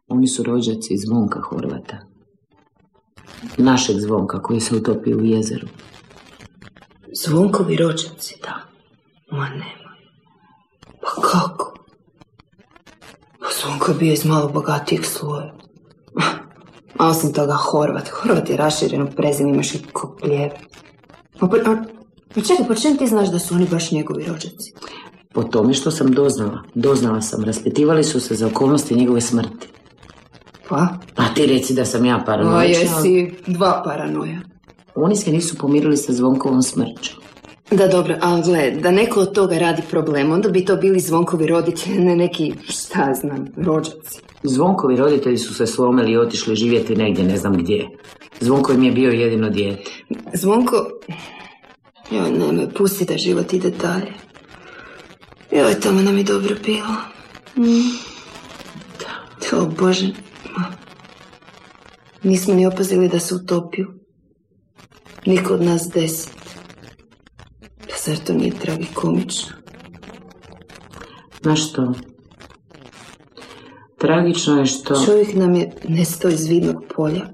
Oni 0.08 0.28
su 0.28 0.44
rođaci 0.44 0.98
Zvonka 0.98 1.42
Horvata. 1.42 1.98
Našeg 3.58 3.96
Zvonka 4.00 4.42
koji 4.42 4.60
se 4.60 4.76
utopio 4.76 5.18
u 5.18 5.26
jezeru. 5.26 5.68
Zvonkovi 7.26 7.76
rođaci. 7.76 8.36
Da. 8.42 8.54
Ma 9.38 9.50
nemoj. 9.50 10.00
Pa 11.02 11.22
kako? 11.22 11.74
Pa 13.40 13.48
Zvonko 13.62 13.92
je 13.92 13.98
bio 13.98 14.14
iz 14.14 14.26
malo 14.26 14.50
bogatijeg 14.50 15.06
sloja. 15.06 15.54
A 17.00 17.08
osim 17.08 17.34
toga 17.34 17.54
Horvat. 17.54 18.10
Horvat 18.10 18.50
je 18.50 18.58
rašireno 18.58 19.08
prezim, 19.16 19.48
imaš 19.48 19.76
i 19.76 19.84
kopljeve. 19.94 20.52
Pa, 21.40 21.48
pa, 21.48 21.93
pa 22.36 22.42
čekaj, 22.42 22.68
po 22.68 22.75
čem 22.75 22.98
ti 22.98 23.08
znaš 23.08 23.32
da 23.32 23.40
su 23.40 23.56
oni 23.56 23.68
baš 23.72 23.92
njegovi 23.92 24.25
rođaci? 24.25 24.74
Po 25.34 25.44
tome 25.44 25.74
što 25.74 25.92
sam 25.92 26.12
doznala. 26.12 26.63
Doznala 26.75 27.22
sam. 27.22 27.44
Raspitivali 27.44 28.04
su 28.04 28.20
se 28.20 28.36
za 28.36 28.48
okolnosti 28.48 28.96
njegove 28.96 29.22
smrti. 29.22 29.68
Pa? 30.70 30.88
Pa 31.16 31.24
ti 31.36 31.46
reci 31.46 31.74
da 31.74 31.86
sam 31.86 32.06
ja 32.06 32.16
A 32.16 32.25
paranoična. 32.25 32.82
jesi 32.82 33.34
dva 33.48 33.82
paranoja. 33.86 34.40
Oni 34.96 35.16
se 35.16 35.32
nisu 35.32 35.58
pomirili 35.58 35.98
sa 35.98 36.13
Zvonkovom 36.13 36.62
smrću. 36.62 37.12
Da, 37.72 37.88
dobro, 37.88 38.16
ali 38.22 38.42
gle, 38.42 38.72
da 38.72 38.92
neko 38.92 39.20
od 39.20 39.34
toga 39.34 39.58
radi 39.58 39.82
problem, 39.90 40.32
onda 40.32 40.50
bi 40.50 40.66
to 40.66 40.75
bili 40.75 41.00
zvonkovi 41.00 41.48
roditelji, 41.48 42.00
ne 42.00 42.16
neki, 42.16 42.54
šta 42.70 43.13
znam, 43.22 43.48
rođaci. 43.58 44.20
Zvonkovi 44.44 44.96
roditelji 44.96 45.38
su 45.38 45.54
se 45.54 45.68
slomili 45.68 46.12
i 46.12 46.18
otišli 46.18 46.56
živjeti 46.56 46.96
negdje, 46.96 47.25
ne 47.25 47.38
znam 47.38 47.54
gdje. 47.58 47.88
Zvonko 48.40 48.74
im 48.74 48.84
je 48.84 48.92
bio 48.92 49.12
jedino 49.12 49.50
dijete. 49.50 49.92
Zvonko... 50.34 50.75
Joj, 52.12 52.31
nemoj, 52.31 52.69
pusti 52.74 53.05
da 53.05 53.17
život 53.17 53.53
ide 53.53 53.69
dalje. 53.69 54.13
Joj, 55.51 55.79
tamo 55.79 56.01
nam 56.01 56.17
je 56.17 56.24
dobro 56.24 56.55
bilo. 56.65 56.95
Mm. 57.55 57.98
Da. 59.00 59.57
O 59.57 59.65
Bože. 59.65 60.10
Nismo 62.24 62.53
ni 62.53 62.65
opazili 62.65 63.10
da 63.10 63.19
se 63.19 63.36
utopio. 63.36 63.93
Niko 65.25 65.53
od 65.53 65.62
nas 65.62 65.89
deset. 65.93 66.33
Pa 67.60 67.95
zar 68.05 68.17
to 68.17 68.33
nije 68.33 68.60
tragikomično? 68.60 69.55
Znaš 71.41 71.69
što? 71.69 71.93
Tragično 73.98 74.60
je 74.60 74.65
što... 74.65 75.05
Čovjek 75.05 75.33
nam 75.33 75.55
je 75.55 75.72
nestao 75.88 76.31
iz 76.31 76.45
vidnog 76.45 76.83
polja. 76.95 77.29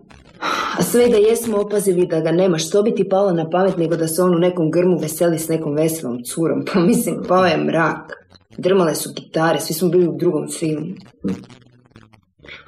A 0.79 0.83
sve 0.83 1.09
da 1.09 1.17
jesmo 1.17 1.57
opazili 1.57 2.07
da 2.07 2.19
ga 2.19 2.31
nema, 2.31 2.57
što 2.57 2.83
bi 2.83 2.95
ti 2.95 3.09
palo 3.09 3.31
na 3.31 3.49
pamet 3.49 3.77
nego 3.77 3.95
da 3.95 4.07
se 4.07 4.23
on 4.23 4.35
u 4.35 4.39
nekom 4.39 4.71
grmu 4.71 4.97
veseli 4.97 5.39
s 5.39 5.47
nekom 5.47 5.75
veselom 5.75 6.23
curom. 6.23 6.65
Pa 6.73 6.79
mislim, 6.79 7.23
pao 7.27 7.45
je 7.45 7.57
mrak. 7.57 8.13
Drmale 8.57 8.95
su 8.95 9.09
gitare, 9.15 9.59
svi 9.59 9.73
smo 9.73 9.89
bili 9.89 10.07
u 10.07 10.17
drugom 10.17 10.47
filmu. 10.59 10.95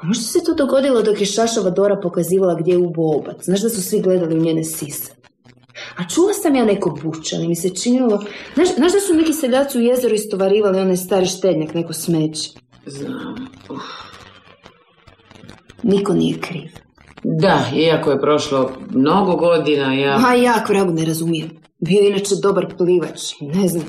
A 0.02 0.08
možda 0.08 0.24
se 0.24 0.44
to 0.46 0.54
dogodilo 0.54 1.02
dok 1.02 1.20
je 1.20 1.26
Šašova 1.26 1.70
Dora 1.70 2.00
pokazivala 2.04 2.56
gdje 2.56 2.72
je 2.72 2.78
ubo 2.78 3.18
obac. 3.18 3.46
Znaš 3.46 3.62
da 3.62 3.70
su 3.70 3.82
svi 3.82 4.02
gledali 4.02 4.38
u 4.38 4.42
njene 4.42 4.64
sise. 4.64 5.12
A 5.98 6.08
čula 6.10 6.34
sam 6.34 6.56
ja 6.56 6.66
neko 6.66 7.00
bučanje, 7.04 7.48
mi 7.48 7.56
se 7.56 7.70
činilo... 7.70 8.24
Znaš, 8.54 8.76
znaš 8.76 8.94
da 8.94 9.00
su 9.00 9.14
neki 9.14 9.34
seljaci 9.34 9.78
u 9.78 9.82
jezeru 9.82 10.16
istovarivali 10.16 10.80
onaj 10.80 10.98
stari 10.98 11.26
štednjak, 11.26 11.74
neko 11.74 11.94
smeće? 11.94 12.50
Znam. 12.86 13.36
Uf. 13.70 13.82
Niko 15.84 16.14
nije 16.14 16.40
kriv. 16.40 16.91
Da, 17.24 17.66
iako 17.76 18.12
je 18.12 18.22
prošlo 18.22 18.72
mnogo 18.90 19.36
godina, 19.36 19.94
ja... 19.94 20.20
A 20.28 20.34
ja 20.34 20.66
vragu 20.70 20.92
ne 20.94 21.06
razumijem. 21.06 21.50
Bio 21.80 22.00
je 22.00 22.10
inače 22.10 22.36
dobar 22.44 22.76
plivač, 22.78 23.20
ne 23.42 23.68
znam. 23.68 23.84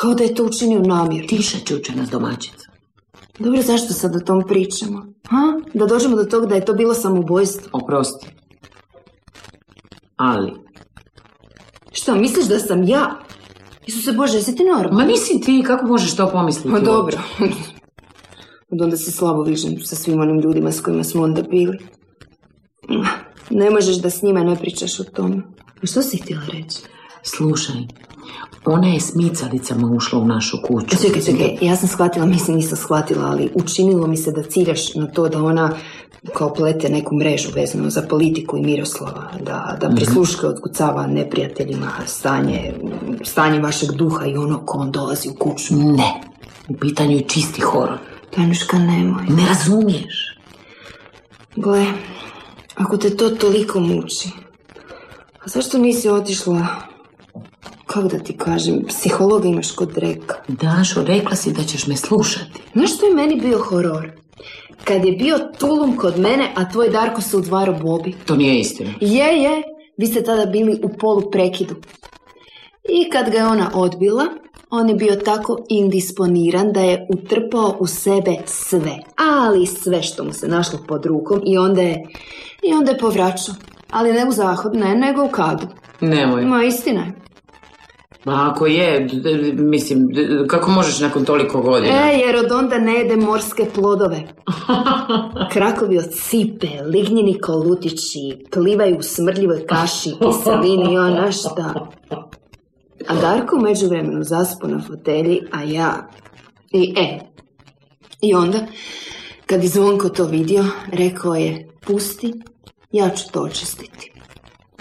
Kao 0.00 0.14
da 0.14 0.24
je 0.24 0.34
to 0.34 0.44
učinio 0.44 0.80
namjer. 0.80 1.26
Tiše 1.28 1.58
čučena 1.64 2.06
domaćica. 2.10 2.68
Dobro, 3.38 3.62
zašto 3.62 3.92
sad 3.92 4.16
o 4.16 4.20
tom 4.20 4.42
pričamo? 4.48 5.06
Ha? 5.28 5.60
Da 5.74 5.86
dođemo 5.86 6.16
do 6.16 6.24
toga 6.24 6.46
da 6.46 6.54
je 6.54 6.64
to 6.64 6.74
bilo 6.74 6.94
samoubojstvo. 6.94 7.70
Oprosti. 7.72 8.26
Ali, 10.16 10.52
Što, 11.92 12.14
misliš 12.14 12.46
da 12.46 12.58
sam 12.58 12.82
ja? 12.82 13.18
Isuse 13.86 14.12
Bože, 14.12 14.36
jesi 14.38 14.56
ti 14.56 14.64
normalan? 14.64 14.94
ma 14.94 15.04
nisi 15.04 15.40
ti, 15.40 15.62
kako 15.66 15.86
možeš 15.86 16.16
to 16.16 16.30
pomisliti? 16.30 16.70
Pa 16.70 16.80
dobro. 16.80 17.18
Od 18.72 18.82
onda 18.82 18.96
se 18.96 19.12
slabo 19.12 19.42
vižem 19.42 19.80
sa 19.80 19.96
svim 19.96 20.20
onim 20.20 20.40
ljudima 20.40 20.72
s 20.72 20.80
kojima 20.80 21.04
smo 21.04 21.22
onda 21.22 21.42
bili. 21.42 21.78
Ne 23.50 23.70
možeš 23.70 23.96
da 23.96 24.10
s 24.10 24.22
njima 24.22 24.44
ne 24.44 24.56
pričaš 24.56 25.00
o 25.00 25.04
tome. 25.04 25.42
Što 25.82 26.02
si 26.02 26.16
htjela 26.16 26.42
reći? 26.52 26.78
Slušaj, 27.22 27.76
ona 28.64 28.88
je 28.88 29.00
s 29.00 29.14
micalicama 29.14 29.90
ušla 29.96 30.18
u 30.18 30.24
našu 30.24 30.56
kuću. 30.66 30.96
Čekaj, 31.02 31.22
čekaj, 31.22 31.58
ja 31.60 31.76
sam 31.76 31.88
shvatila, 31.88 32.26
mislim 32.26 32.56
nisam 32.56 32.76
shvatila, 32.76 33.26
ali 33.26 33.50
učinilo 33.54 34.06
mi 34.06 34.16
se 34.16 34.32
da 34.32 34.42
ciljaš 34.42 34.94
na 34.94 35.06
to 35.06 35.28
da 35.28 35.42
ona 35.42 35.76
kao 36.34 36.54
plete 36.54 36.88
neku 36.88 37.16
mrežu 37.16 37.48
vezano 37.54 37.90
za 37.90 38.02
politiku 38.02 38.56
i 38.56 38.62
Miroslava, 38.62 39.30
da, 39.40 39.78
da 39.80 39.90
prisluške 39.96 40.46
otkucava 40.46 41.06
neprijateljima 41.06 41.90
stanje, 42.06 42.74
stanje 43.24 43.60
vašeg 43.60 43.90
duha 43.92 44.26
i 44.26 44.36
ono 44.36 44.66
ko 44.66 44.78
on 44.78 44.90
dolazi 44.90 45.28
u 45.28 45.34
kuću. 45.34 45.74
Ne, 45.74 46.12
u 46.68 46.74
pitanju 46.74 47.16
je 47.16 47.28
čisti 47.28 47.60
horor. 47.60 47.98
Tanuška, 48.34 48.78
nemoj. 48.78 49.24
Ne 49.28 49.46
razumiješ. 49.48 50.38
Gle, 51.56 51.86
ako 52.78 52.96
te 52.96 53.16
to 53.16 53.30
toliko 53.30 53.80
muči, 53.80 54.28
a 55.44 55.48
zašto 55.48 55.78
nisi 55.78 56.08
otišla, 56.08 56.66
kako 57.86 58.08
da 58.08 58.18
ti 58.18 58.36
kažem, 58.36 58.84
psihologa 58.88 59.48
imaš 59.48 59.70
kod 59.70 59.98
reka? 59.98 60.34
Dašo, 60.48 61.02
rekla 61.04 61.36
si 61.36 61.52
da 61.52 61.62
ćeš 61.64 61.86
me 61.86 61.96
slušati. 61.96 62.60
Znaš 62.72 62.96
što 62.96 63.06
je 63.06 63.14
meni 63.14 63.40
bio 63.40 63.58
horor? 63.58 64.10
Kad 64.84 65.04
je 65.04 65.12
bio 65.12 65.38
Tulum 65.58 65.96
kod 65.96 66.18
mene, 66.18 66.52
a 66.56 66.70
tvoj 66.70 66.88
Darko 66.88 67.20
se 67.20 67.36
udvaro 67.36 67.72
Bobi. 67.72 68.14
To 68.26 68.36
nije 68.36 68.60
istina. 68.60 68.90
Je, 69.00 69.42
je, 69.42 69.62
vi 69.96 70.06
ste 70.06 70.22
tada 70.22 70.46
bili 70.46 70.80
u 70.82 70.88
polu 70.98 71.30
prekidu. 71.30 71.74
I 72.88 73.10
kad 73.10 73.30
ga 73.30 73.38
je 73.38 73.46
ona 73.46 73.70
odbila, 73.74 74.24
on 74.70 74.88
je 74.88 74.94
bio 74.94 75.16
tako 75.16 75.58
indisponiran 75.68 76.72
da 76.72 76.80
je 76.80 77.06
utrpao 77.10 77.76
u 77.80 77.86
sebe 77.86 78.36
sve. 78.46 78.96
Ali 79.16 79.66
sve 79.66 80.02
što 80.02 80.24
mu 80.24 80.32
se 80.32 80.48
našlo 80.48 80.78
pod 80.88 81.06
rukom 81.06 81.42
i 81.46 81.58
onda 81.58 81.82
je, 81.82 82.06
i 82.62 82.72
onda 82.72 82.90
je 82.90 82.98
povraćao. 82.98 83.54
Ali 83.90 84.12
ne 84.12 84.28
u 84.28 84.32
zahod, 84.32 84.74
ne, 84.74 84.94
nego 84.94 85.24
u 85.24 85.28
kadu. 85.28 85.66
Nemoj. 86.00 86.44
Ma 86.44 86.64
istina 86.64 87.00
je. 87.00 87.12
Ma 88.24 88.50
ako 88.52 88.66
je, 88.66 89.08
mislim, 89.52 90.08
kako 90.46 90.70
možeš 90.70 91.00
nakon 91.00 91.24
toliko 91.24 91.60
godina? 91.60 91.92
E, 91.92 92.18
jer 92.18 92.36
od 92.36 92.52
onda 92.52 92.78
ne 92.78 92.94
jede 92.94 93.16
morske 93.16 93.66
plodove. 93.74 94.22
Krakovi 95.52 95.98
od 95.98 96.10
cipe, 96.10 96.68
lignjeni 96.84 97.40
kolutići, 97.40 98.46
plivaju 98.52 98.98
u 98.98 99.02
smrdljivoj 99.02 99.66
kaši, 99.66 100.10
kiselini 100.10 100.94
i 100.94 100.98
ona 100.98 101.32
šta. 101.32 101.88
A 103.08 103.14
Darko 103.14 103.56
u 103.56 103.60
međuvremenu 103.60 104.24
zaspo 104.24 104.66
na 104.66 104.82
fotelji, 104.86 105.40
a 105.52 105.62
ja... 105.62 106.08
I 106.72 106.94
e, 106.96 107.18
i 108.20 108.34
onda, 108.34 108.58
kad 109.46 109.62
je 109.62 109.68
Zvonko 109.68 110.08
to 110.08 110.24
vidio, 110.24 110.64
rekao 110.92 111.34
je, 111.34 111.68
pusti, 111.86 112.34
ja 112.92 113.10
ću 113.10 113.24
to 113.32 113.42
očistiti. 113.42 114.12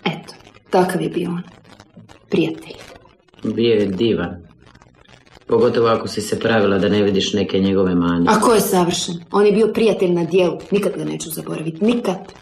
Eto, 0.06 0.34
takav 0.70 1.02
je 1.02 1.10
bio 1.10 1.30
on. 1.30 1.42
Prijatelj. 2.30 2.76
Bio 3.44 3.74
je 3.74 3.86
divan. 3.86 4.48
Pogotovo 5.48 5.88
ako 5.88 6.08
si 6.08 6.22
se 6.22 6.40
pravila 6.40 6.78
da 6.78 6.90
ne 6.90 7.04
vidiš 7.04 7.34
neke 7.34 7.60
njegove 7.60 7.96
manje. 7.96 8.26
A 8.30 8.40
ko 8.40 8.54
je 8.54 8.62
savršen? 8.62 9.16
On 9.32 9.46
je 9.46 9.52
bio 9.52 9.72
prijatelj 9.74 10.12
na 10.12 10.24
dijelu. 10.24 10.58
Nikad 10.72 10.94
ga 10.98 11.04
neću 11.04 11.30
zaboraviti. 11.30 11.86
Nikad. 11.86 12.34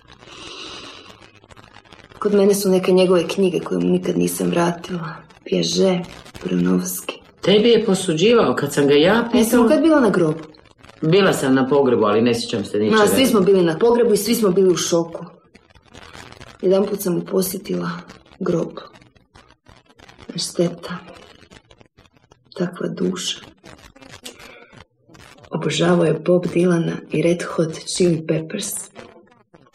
Kod 2.19 2.33
mene 2.33 2.53
su 2.53 2.69
neke 2.69 2.91
njegove 2.91 3.27
knjige 3.27 3.59
koje 3.59 3.79
mu 3.79 3.89
nikad 3.89 4.17
nisam 4.17 4.47
vratila. 4.47 5.24
Pježe, 5.45 5.99
Brunovski. 6.43 7.15
Tebi 7.41 7.69
je 7.69 7.85
posuđivao 7.85 8.55
kad 8.55 8.73
sam 8.73 8.87
ga 8.87 8.93
ja 8.93 9.13
A 9.33 9.37
jesam 9.37 9.49
pitala. 9.49 9.63
mu 9.63 9.69
kad 9.69 9.81
bila 9.81 9.99
na 9.99 10.09
grobu? 10.09 10.39
Bila 11.01 11.33
sam 11.33 11.55
na 11.55 11.67
pogrebu, 11.67 12.05
ali 12.05 12.21
ne 12.21 12.33
sjećam 12.39 12.65
se 12.65 12.77
ničega. 12.77 13.01
Ma, 13.01 13.07
svi 13.07 13.25
smo 13.25 13.41
bili 13.41 13.63
na 13.63 13.77
pogrebu 13.77 14.13
i 14.13 14.17
svi 14.17 14.35
smo 14.35 14.49
bili 14.49 14.69
u 14.73 14.75
šoku. 14.75 15.25
Jedan 16.61 16.85
put 16.85 17.01
sam 17.01 17.13
mu 17.13 17.21
posjetila 17.25 17.89
grob. 18.39 18.69
Šteta. 20.35 20.97
Takva 22.57 22.87
duša. 22.87 23.39
Obožavao 25.51 26.05
je 26.05 26.13
Bob 26.25 26.45
Dylana 26.45 26.95
i 27.11 27.21
Red 27.21 27.43
Hot 27.43 27.73
Chili 27.73 28.27
Peppers, 28.27 28.71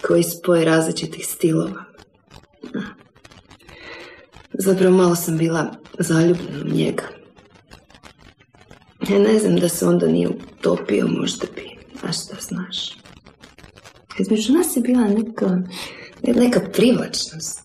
koji 0.06 0.22
spoje 0.22 0.64
različitih 0.64 1.26
stilova. 1.26 1.84
Zapravo 4.70 4.96
malo 4.96 5.14
sam 5.14 5.38
bila 5.38 5.70
zaljubljena 5.98 6.64
u 6.64 6.68
njega. 6.68 7.02
Ja 9.08 9.18
ne 9.18 9.38
znam 9.38 9.56
da 9.56 9.68
se 9.68 9.86
onda 9.86 10.06
nije 10.06 10.28
utopio, 10.28 11.08
možda 11.08 11.46
bi, 11.54 11.62
a 12.02 12.12
šta 12.12 12.34
znaš. 12.40 12.96
Između 14.18 14.52
nas 14.52 14.76
je 14.76 14.82
bila 14.82 15.02
neka, 15.02 15.58
neka 16.34 16.60
privlačnost. 16.72 17.60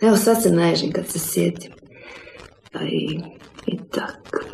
Evo 0.00 0.16
sad 0.16 0.42
se 0.42 0.50
naježim 0.50 0.92
kad 0.92 1.08
se 1.08 1.18
sjetim. 1.18 1.72
A 2.72 2.84
i, 2.84 3.20
i 3.66 3.78
tako. 3.90 4.44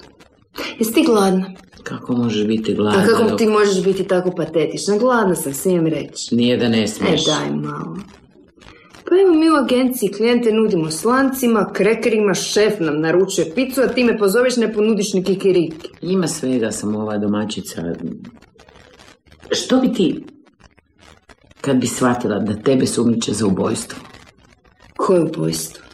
Jesi 0.78 0.92
ti 0.92 1.02
gladna? 1.06 1.50
Kako 1.82 2.12
možeš 2.12 2.46
biti 2.46 2.74
gladna? 2.74 3.02
A 3.02 3.06
kako 3.06 3.30
ti 3.30 3.46
možeš 3.46 3.84
biti 3.84 4.04
tako 4.04 4.30
patetična? 4.30 4.98
Gladna 4.98 5.34
sam, 5.34 5.54
smijem 5.54 5.86
reći. 5.86 6.34
Nije 6.34 6.56
da 6.56 6.68
ne 6.68 6.82
E, 6.82 6.88
smiješ. 6.88 7.24
daj 7.24 7.50
malo. 7.50 7.96
Pa 9.14 9.20
evo 9.20 9.34
mi 9.34 9.50
u 9.50 9.54
agenciji 9.54 10.12
klijente 10.12 10.52
nudimo 10.52 10.90
slancima, 10.90 11.70
krekerima, 11.72 12.34
šef 12.34 12.80
nam 12.80 13.00
naručuje 13.00 13.54
picu, 13.54 13.80
a 13.80 13.88
ti 13.88 14.04
me 14.04 14.18
pozoveš 14.18 14.56
ne 14.56 14.72
ponudiš 14.72 15.12
ni 15.12 15.24
kikiriki. 15.24 15.88
Ima 16.02 16.28
svega 16.28 16.70
sam 16.70 16.96
ova 16.96 17.18
domaćica. 17.18 17.82
Što 19.50 19.80
bi 19.80 19.92
ti 19.92 20.24
kad 21.60 21.76
bi 21.76 21.86
shvatila 21.86 22.38
da 22.38 22.62
tebe 22.62 22.86
sumnjiče 22.86 23.32
za 23.32 23.46
ubojstvo? 23.46 23.98
Koje 24.96 25.22
ubojstvo? 25.22 25.84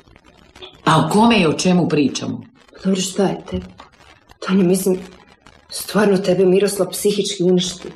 A 0.84 1.06
o 1.06 1.10
kome 1.12 1.40
i 1.40 1.46
o 1.46 1.52
čemu 1.52 1.88
pričamo? 1.88 2.42
Dobro, 2.84 3.00
šta 3.00 3.26
je 3.26 3.42
tebi? 3.50 3.66
Tanja, 4.46 4.64
mislim, 4.64 4.98
stvarno 5.70 6.16
tebe 6.16 6.46
Miroslav 6.46 6.90
psihički 6.90 7.42
uništi. 7.42 7.88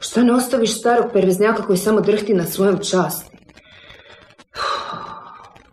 Šta 0.00 0.22
ne 0.22 0.32
ostaviš 0.32 0.78
starog 0.78 1.12
perveznjaka 1.12 1.62
koji 1.62 1.78
samo 1.78 2.00
drhti 2.00 2.34
na 2.34 2.46
svojom 2.46 2.78
časti? 2.78 3.31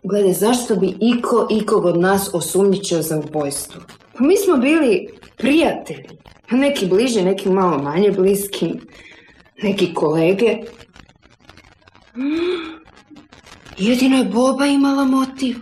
Gledaj, 0.02 0.32
zašto 0.32 0.76
bi 0.76 0.94
iko 1.00 1.46
ikog 1.50 1.84
od 1.84 2.00
nas 2.00 2.30
osumnjičio 2.34 3.02
za 3.02 3.18
ubojstvo? 3.18 3.80
Pa 4.18 4.24
mi 4.24 4.36
smo 4.36 4.56
bili 4.56 5.08
prijatelji. 5.36 6.08
Neki 6.50 6.86
bliže, 6.86 7.22
neki 7.22 7.48
malo 7.48 7.78
manje 7.78 8.10
bliski. 8.10 8.72
Neki 9.62 9.94
kolege. 9.94 10.56
Jedino 13.78 14.16
je 14.16 14.24
Boba 14.24 14.66
imala 14.66 15.04
motiv. 15.04 15.56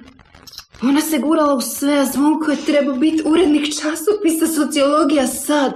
Ona 0.83 1.01
se 1.01 1.19
gurala 1.19 1.55
u 1.55 1.61
sve, 1.61 1.99
a 1.99 2.05
Zvonko 2.05 2.51
je 2.51 2.65
trebao 2.67 2.95
biti 2.95 3.23
urednik 3.27 3.67
časopisa 3.67 4.47
sociologija 4.47 5.27
sad. 5.27 5.73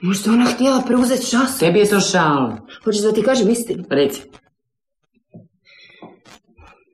Možda 0.00 0.32
ona 0.32 0.44
htjela 0.44 0.82
preuzeti 0.86 1.30
čas. 1.30 1.58
Tebi 1.58 1.78
je 1.78 1.88
to 1.88 2.00
šal. 2.00 2.52
Hoćeš 2.84 3.02
da 3.02 3.12
ti 3.12 3.22
kažem 3.22 3.50
istinu? 3.50 3.84
Reci. 3.90 4.22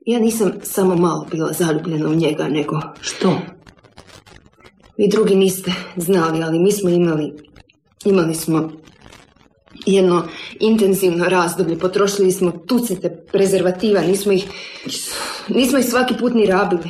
Ja 0.05 0.19
nisam 0.19 0.51
samo 0.63 0.95
malo 0.95 1.27
bila 1.31 1.53
zaljubljena 1.53 2.09
u 2.09 2.13
njega, 2.13 2.47
nego... 2.47 2.79
Što? 3.01 3.37
Vi 4.97 5.07
drugi 5.07 5.35
niste 5.35 5.73
znali, 5.95 6.43
ali 6.43 6.59
mi 6.59 6.71
smo 6.71 6.89
imali... 6.89 7.33
Imali 8.05 8.35
smo 8.35 8.71
jedno 9.85 10.23
intenzivno 10.59 11.25
razdoblje. 11.25 11.79
Potrošili 11.79 12.31
smo 12.31 12.51
tucete 12.51 13.25
prezervativa, 13.31 14.01
nismo 14.01 14.31
ih... 14.31 14.47
Nismo 15.47 15.77
ih 15.79 15.85
svaki 15.85 16.13
put 16.19 16.33
ni 16.33 16.45
rabili. 16.45 16.89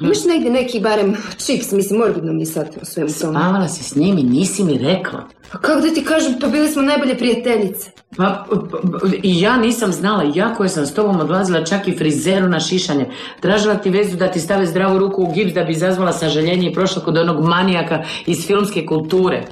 Imaš 0.00 0.24
negdje 0.24 0.50
neki 0.50 0.80
barem 0.80 1.16
čips, 1.46 1.72
mislim, 1.72 2.00
morbidno 2.00 2.32
mi 2.32 2.42
je 2.42 2.46
sad 2.46 2.68
o 2.82 2.84
svemu 2.84 3.10
tome. 3.20 3.38
Spavala 3.38 3.68
si 3.68 3.84
s 3.84 3.94
njim 3.94 4.18
i 4.18 4.22
nisi 4.22 4.64
mi 4.64 4.78
rekla. 4.78 5.28
A 5.52 5.58
kako 5.58 5.80
da 5.80 5.94
ti 5.94 6.04
kažem, 6.04 6.34
pa 6.40 6.46
bili 6.46 6.68
smo 6.68 6.82
najbolje 6.82 7.18
prijateljice. 7.18 7.90
Pa, 8.16 8.46
pa, 8.50 8.56
pa, 8.82 9.08
i 9.22 9.40
ja 9.40 9.56
nisam 9.56 9.92
znala, 9.92 10.32
ja 10.34 10.54
koja 10.54 10.68
sam 10.68 10.86
s 10.86 10.94
tobom 10.94 11.20
odlazila 11.20 11.64
čak 11.64 11.88
i 11.88 11.96
frizeru 11.96 12.48
na 12.48 12.60
šišanje. 12.60 13.10
Tražila 13.40 13.74
ti 13.74 13.90
vezu 13.90 14.16
da 14.16 14.30
ti 14.30 14.40
stave 14.40 14.66
zdravu 14.66 14.98
ruku 14.98 15.22
u 15.22 15.32
gips 15.32 15.54
da 15.54 15.64
bi 15.64 15.72
izazvala 15.72 16.12
sažaljenje 16.12 16.70
i 16.70 16.74
prošla 16.74 17.02
kod 17.02 17.16
onog 17.16 17.44
manijaka 17.44 18.04
iz 18.26 18.46
filmske 18.46 18.86
kulture. 18.86 19.42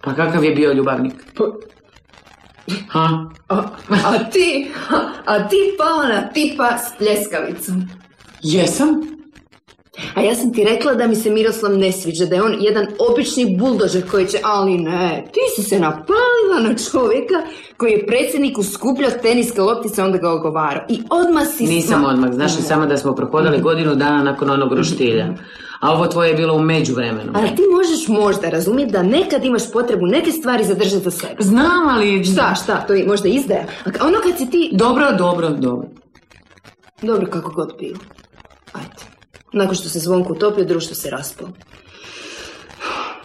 Pa 0.00 0.14
kakav 0.14 0.44
je 0.44 0.54
bio 0.54 0.72
ljubavnik? 0.72 1.12
Pa, 1.36 1.44
Ha? 2.88 3.30
a, 3.48 3.62
a 3.88 4.30
ti, 4.32 4.70
a 5.24 5.48
ti 5.48 5.56
pala 5.78 6.08
na 6.08 6.28
tipa 6.28 6.78
s 6.78 6.98
pljeskavicom. 6.98 7.88
Jesam? 8.42 9.00
A 10.14 10.20
ja 10.20 10.34
sam 10.34 10.52
ti 10.52 10.64
rekla 10.64 10.94
da 10.94 11.06
mi 11.06 11.16
se 11.16 11.30
Miroslav 11.30 11.78
ne 11.78 11.92
sviđa, 11.92 12.26
da 12.26 12.34
je 12.34 12.42
on 12.42 12.56
jedan 12.60 12.86
obični 13.10 13.56
buldožer 13.56 14.10
koji 14.10 14.26
će, 14.26 14.38
ali 14.44 14.78
ne, 14.78 15.24
ti 15.32 15.40
si 15.56 15.68
se 15.68 15.78
napalila 15.78 16.68
na 16.68 16.74
čovjeka 16.90 17.34
koji 17.76 17.92
je 17.92 18.06
predsjedniku 18.06 18.62
skupljao 18.62 19.10
teniske 19.10 19.60
loptice, 19.60 20.02
onda 20.02 20.18
ga 20.18 20.30
ogovarao. 20.30 20.84
I 20.88 21.00
odmah 21.10 21.46
si... 21.56 21.64
Nisam 21.64 22.02
sma- 22.02 22.08
odmah, 22.08 22.32
znaš 22.32 22.52
samo 22.52 22.86
da 22.86 22.96
smo 22.96 23.14
prohodali 23.14 23.60
godinu 23.60 23.94
dana 23.94 24.22
nakon 24.22 24.50
onog 24.50 24.72
roštilja. 24.72 25.34
A 25.80 25.92
ovo 25.92 26.06
tvoje 26.06 26.28
je 26.28 26.34
bilo 26.34 26.54
u 26.54 26.62
međuvremenu. 26.62 27.32
Ali 27.34 27.56
ti 27.56 27.62
možeš 27.76 28.08
možda 28.08 28.48
razumjeti 28.48 28.92
da 28.92 29.02
nekad 29.02 29.44
imaš 29.44 29.72
potrebu 29.72 30.06
neke 30.06 30.32
stvari 30.32 30.64
zadržati 30.64 31.04
za 31.04 31.10
sebe. 31.10 31.36
Znam, 31.38 31.88
ali... 31.88 32.24
Šta, 32.24 32.54
šta, 32.62 32.80
to 32.86 32.94
je 32.94 33.06
možda 33.06 33.28
izdaja. 33.28 33.64
A 33.84 34.06
ono 34.06 34.16
kad 34.22 34.38
si 34.38 34.50
ti... 34.50 34.70
Dobro, 34.72 35.12
dobro, 35.18 35.48
dobro. 35.50 35.88
Dobro, 37.02 37.26
kako 37.26 37.50
god 37.50 37.72
bilo. 37.78 37.98
Ajde. 38.72 39.04
Nakon 39.52 39.74
što 39.74 39.88
se 39.88 39.98
zvonko 39.98 40.32
utopio, 40.32 40.64
društvo 40.64 40.94
se 40.94 41.10
raspalo. 41.10 41.50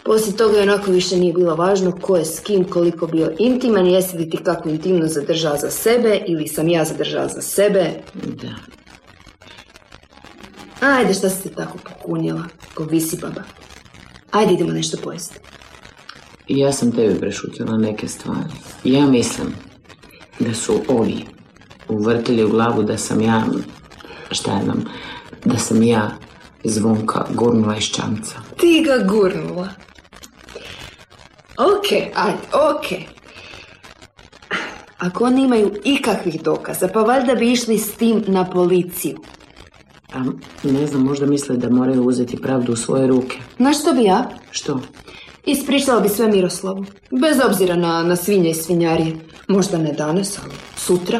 Poslije 0.03 0.37
toga 0.37 0.57
je 0.57 0.63
onako 0.63 0.91
više 0.91 1.15
nije 1.15 1.33
bilo 1.33 1.55
važno 1.55 1.91
ko 2.01 2.15
je 2.15 2.25
s 2.25 2.39
kim 2.39 2.63
koliko 2.63 3.07
bio 3.07 3.31
intiman, 3.39 3.87
jesi 3.87 4.17
li 4.17 4.29
ti 4.29 4.37
kakvu 4.37 4.71
intimnost 4.71 5.13
zadržao 5.13 5.57
za 5.57 5.69
sebe 5.69 6.21
ili 6.27 6.47
sam 6.47 6.67
ja 6.67 6.85
zadržao 6.85 7.27
za 7.27 7.41
sebe. 7.41 7.85
Da. 8.13 8.49
Ajde, 10.81 11.13
šta 11.13 11.29
si 11.29 11.41
se 11.41 11.49
tako 11.49 11.77
pokunjela, 11.77 12.43
ko 12.73 12.83
visi 12.83 13.17
baba. 13.21 13.43
Ajde, 14.31 14.53
idemo 14.53 14.71
nešto 14.71 14.97
pojesti. 15.03 15.39
Ja 16.47 16.71
sam 16.71 16.91
tebi 16.91 17.19
prešutila 17.19 17.77
neke 17.77 18.07
stvari. 18.07 18.53
Ja 18.83 19.05
mislim 19.05 19.47
da 20.39 20.53
su 20.53 20.81
ovi 20.87 21.25
uvrtili 21.89 22.43
u 22.43 22.49
glavu 22.49 22.83
da 22.83 22.97
sam 22.97 23.21
ja, 23.21 23.43
šta 24.31 24.51
ja 24.51 24.63
znam, 24.63 24.83
da 25.45 25.57
sam 25.57 25.83
ja 25.83 26.11
zvonka 26.63 27.25
gurnula 27.29 27.77
iz 27.77 27.83
čamca. 27.83 28.35
Ti 28.57 28.85
ga 28.85 29.07
gurnula. 29.07 29.69
Ok, 31.57 31.91
ajde, 32.15 32.39
ok. 32.53 33.15
Ako 34.97 35.23
oni 35.23 35.43
imaju 35.43 35.75
ikakvih 35.83 36.41
dokaza, 36.41 36.87
pa 36.87 36.99
valjda 36.99 37.35
bi 37.35 37.51
išli 37.51 37.77
s 37.77 37.95
tim 37.95 38.23
na 38.27 38.49
policiju. 38.49 39.17
A 40.15 40.23
ne 40.63 40.87
znam, 40.87 41.03
možda 41.03 41.25
misle 41.25 41.57
da 41.57 41.69
moraju 41.69 42.07
uzeti 42.07 42.41
pravdu 42.41 42.73
u 42.73 42.75
svoje 42.75 43.07
ruke. 43.07 43.37
Znaš 43.57 43.81
što 43.81 43.93
bi 43.93 44.03
ja? 44.03 44.29
Što? 44.51 44.81
Ispričala 45.45 46.01
bi 46.01 46.09
sve 46.09 46.27
Miroslavu. 46.27 46.85
Bez 47.11 47.37
obzira 47.47 47.75
na, 47.75 48.03
na 48.03 48.15
svinje 48.15 48.49
i 48.49 48.53
svinjarije. 48.53 49.15
Možda 49.47 49.77
ne 49.77 49.93
danas, 49.93 50.39
ali 50.43 50.53
sutra, 50.77 51.19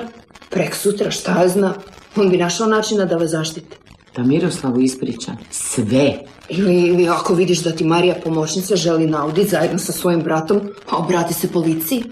prek 0.50 0.76
sutra, 0.76 1.12
šta 1.12 1.42
ja 1.42 1.48
zna. 1.48 1.74
On 2.16 2.30
bi 2.30 2.38
našao 2.38 2.68
načina 2.68 3.06
da 3.06 3.18
vas 3.18 3.32
zaštiti. 3.32 3.78
Da 4.16 4.24
Miroslavu 4.24 4.82
ispriča 4.82 5.32
sve. 5.50 6.14
Ili, 6.50 6.82
ili 6.82 7.10
ako 7.10 7.34
vidiš 7.34 7.64
da 7.64 7.72
ti 7.72 7.84
Marija 7.84 8.16
pomoćnica 8.24 8.76
želi 8.76 9.08
nauditi 9.08 9.50
zajedno 9.50 9.78
sa 9.78 9.92
svojim 9.92 10.22
bratom, 10.22 10.62
a 10.90 10.98
obrati 10.98 11.34
se 11.34 11.52
policiji. 11.52 12.04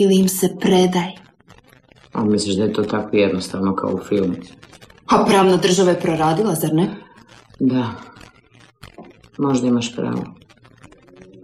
Ili 0.00 0.16
im 0.16 0.28
se 0.28 0.48
predaj. 0.60 1.10
A 2.12 2.24
misliš 2.24 2.56
da 2.56 2.62
je 2.62 2.72
to 2.72 2.82
tako 2.82 3.16
jednostavno 3.16 3.74
kao 3.74 3.94
u 3.94 4.00
filmu? 4.08 4.34
A 5.10 5.24
pravna 5.24 5.56
država 5.56 5.90
je 5.90 6.00
proradila, 6.00 6.54
zar 6.54 6.72
ne? 6.72 6.88
Da. 7.60 7.86
Možda 9.38 9.66
imaš 9.68 9.96
pravo. 9.96 10.24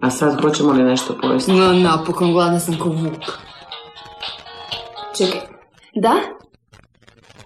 A 0.01 0.11
sad 0.11 0.41
hoćemo 0.43 0.73
li 0.73 0.83
nešto 0.83 1.19
pojesti? 1.23 1.53
No, 1.53 1.73
napokon, 1.73 2.33
gladna 2.33 2.61
sam 2.61 2.79
ko 2.79 2.89
vuk. 2.89 3.13
Čekaj. 5.17 5.41
Da? 5.95 6.15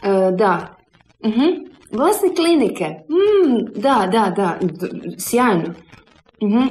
E, 0.02 0.30
da. 0.32 0.74
Mhm. 1.26 1.44
Vlasnik 1.92 2.36
klinike. 2.36 2.84
Mm, 2.84 3.80
da, 3.80 4.08
da, 4.12 4.32
da. 4.36 4.56
D- 4.60 4.88
sjajno. 5.18 5.74
Mhm. 6.42 6.66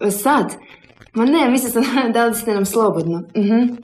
E, 0.00 0.10
Sad? 0.10 0.54
Ma 1.14 1.24
ne, 1.24 1.48
mislila 1.48 1.84
sam 1.84 2.12
da 2.14 2.26
li 2.26 2.34
ste 2.34 2.54
nam 2.54 2.64
slobodno. 2.64 3.22
Mhm. 3.36 3.74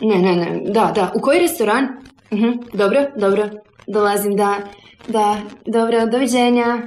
Ne, 0.00 0.18
ne, 0.18 0.36
ne. 0.36 0.62
Da, 0.66 0.92
da. 0.94 1.12
U 1.14 1.20
koji 1.20 1.40
restoran? 1.40 1.88
Mhm. 2.32 2.50
Dobro, 2.72 3.00
dobro. 3.16 3.48
Dolazim, 3.86 4.36
da. 4.36 4.56
Da, 5.08 5.36
dobro, 5.66 6.06
doviđenja. 6.06 6.78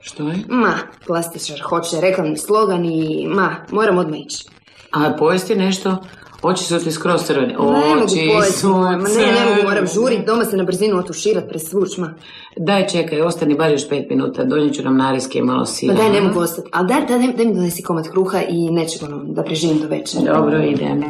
Što 0.00 0.28
je? 0.28 0.36
Ma, 0.48 0.74
plastičar 1.06 1.60
hoće 1.60 2.00
reklamni 2.00 2.36
slogan 2.36 2.84
i 2.84 3.26
ma, 3.26 3.56
moram 3.70 3.98
odmah 3.98 4.18
ići. 4.20 4.44
A 4.92 5.16
pojesti 5.18 5.54
nešto? 5.54 5.96
Oči 6.42 6.64
su 6.64 6.78
ti 6.78 6.92
skroz 6.92 7.22
crvene. 7.24 7.46
ne 7.52 7.58
mogu 7.94 8.06
pojesti, 8.34 8.66
ma 8.66 8.96
ne, 8.96 9.32
ne 9.32 9.50
mogu, 9.50 9.68
moram 9.68 9.86
žurit, 9.86 10.26
doma 10.26 10.44
se 10.44 10.56
na 10.56 10.64
brzinu 10.64 10.98
otuširat, 10.98 11.48
presvuć, 11.48 11.96
ma. 11.96 12.14
Daj, 12.56 12.86
čekaj, 12.88 13.20
ostani 13.20 13.54
bar 13.54 13.70
još 13.70 13.88
pet 13.88 14.10
minuta. 14.10 14.44
Donijet 14.44 14.74
ću 14.74 14.82
nam 14.82 14.96
nariske 14.96 15.38
i 15.38 15.42
malo 15.42 15.58
Ma 15.58 15.66
sira. 15.66 15.94
daj, 15.94 16.10
ne 16.10 16.20
mogu 16.20 16.40
ostati. 16.40 16.68
Ali 16.72 16.88
daj, 16.88 17.06
daj, 17.06 17.32
daj 17.32 17.46
mi 17.46 17.54
donesi 17.54 17.82
komad 17.82 18.08
kruha 18.10 18.40
i 18.48 18.70
nečeg 18.70 19.02
ono, 19.02 19.24
da 19.24 19.42
preživim 19.42 19.78
do 19.78 19.88
večera. 19.88 20.34
Dobro, 20.34 20.62
idem. 20.62 21.02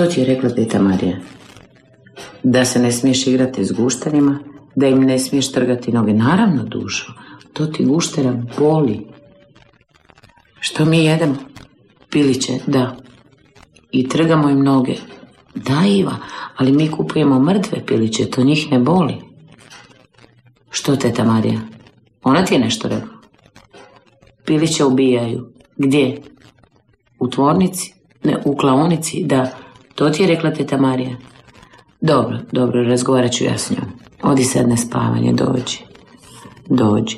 Što 0.00 0.06
ti 0.06 0.20
je 0.20 0.26
rekla 0.26 0.50
teta 0.50 0.82
Marija? 0.82 1.16
Da 2.42 2.64
se 2.64 2.78
ne 2.78 2.92
smiješ 2.92 3.26
igrati 3.26 3.64
s 3.64 3.72
gušterima, 3.72 4.38
da 4.74 4.86
im 4.86 5.00
ne 5.00 5.18
smiješ 5.18 5.52
trgati 5.52 5.92
noge. 5.92 6.12
Naravno, 6.12 6.64
dušo, 6.64 7.12
to 7.52 7.66
ti 7.66 7.84
guštera 7.84 8.42
boli. 8.58 9.06
Što 10.60 10.84
mi 10.84 11.04
jedemo? 11.04 11.34
Piliće, 12.10 12.52
da. 12.66 12.96
I 13.90 14.08
trgamo 14.08 14.48
im 14.48 14.62
noge. 14.62 14.94
Da, 15.54 15.82
Iva, 15.86 16.16
ali 16.56 16.72
mi 16.72 16.90
kupujemo 16.90 17.40
mrtve 17.40 17.86
piliće, 17.86 18.30
to 18.30 18.44
njih 18.44 18.72
ne 18.72 18.78
boli. 18.78 19.14
Što, 20.70 20.96
teta 20.96 21.24
Marija? 21.24 21.60
Ona 22.22 22.44
ti 22.44 22.54
je 22.54 22.60
nešto 22.60 22.88
rekla? 22.88 23.14
Piliće 24.44 24.84
ubijaju. 24.84 25.52
Gdje? 25.76 26.22
U 27.18 27.28
tvornici? 27.28 27.94
Ne, 28.24 28.36
u 28.44 28.56
klaonici? 28.56 29.24
Da. 29.24 29.59
To 30.00 30.10
ti 30.10 30.22
je 30.22 30.28
rekla 30.28 30.50
teta 30.50 30.76
Marija? 30.76 31.16
Dobro, 32.00 32.38
dobro, 32.52 32.82
razgovarat 32.82 33.32
ću 33.32 33.44
ja 33.44 33.58
s 33.58 33.70
njom. 33.70 33.84
Odi 34.22 34.44
sad 34.44 34.68
na 34.68 34.76
spavanje, 34.76 35.32
dođi. 35.32 35.78
Dođi. 36.68 37.16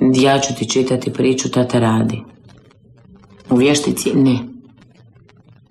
Ja 0.00 0.38
ću 0.38 0.54
ti 0.58 0.68
čitati 0.68 1.12
priču, 1.12 1.50
tata 1.50 1.78
radi. 1.78 2.22
U 3.50 3.56
vještici? 3.56 4.14
Ne. 4.14 4.38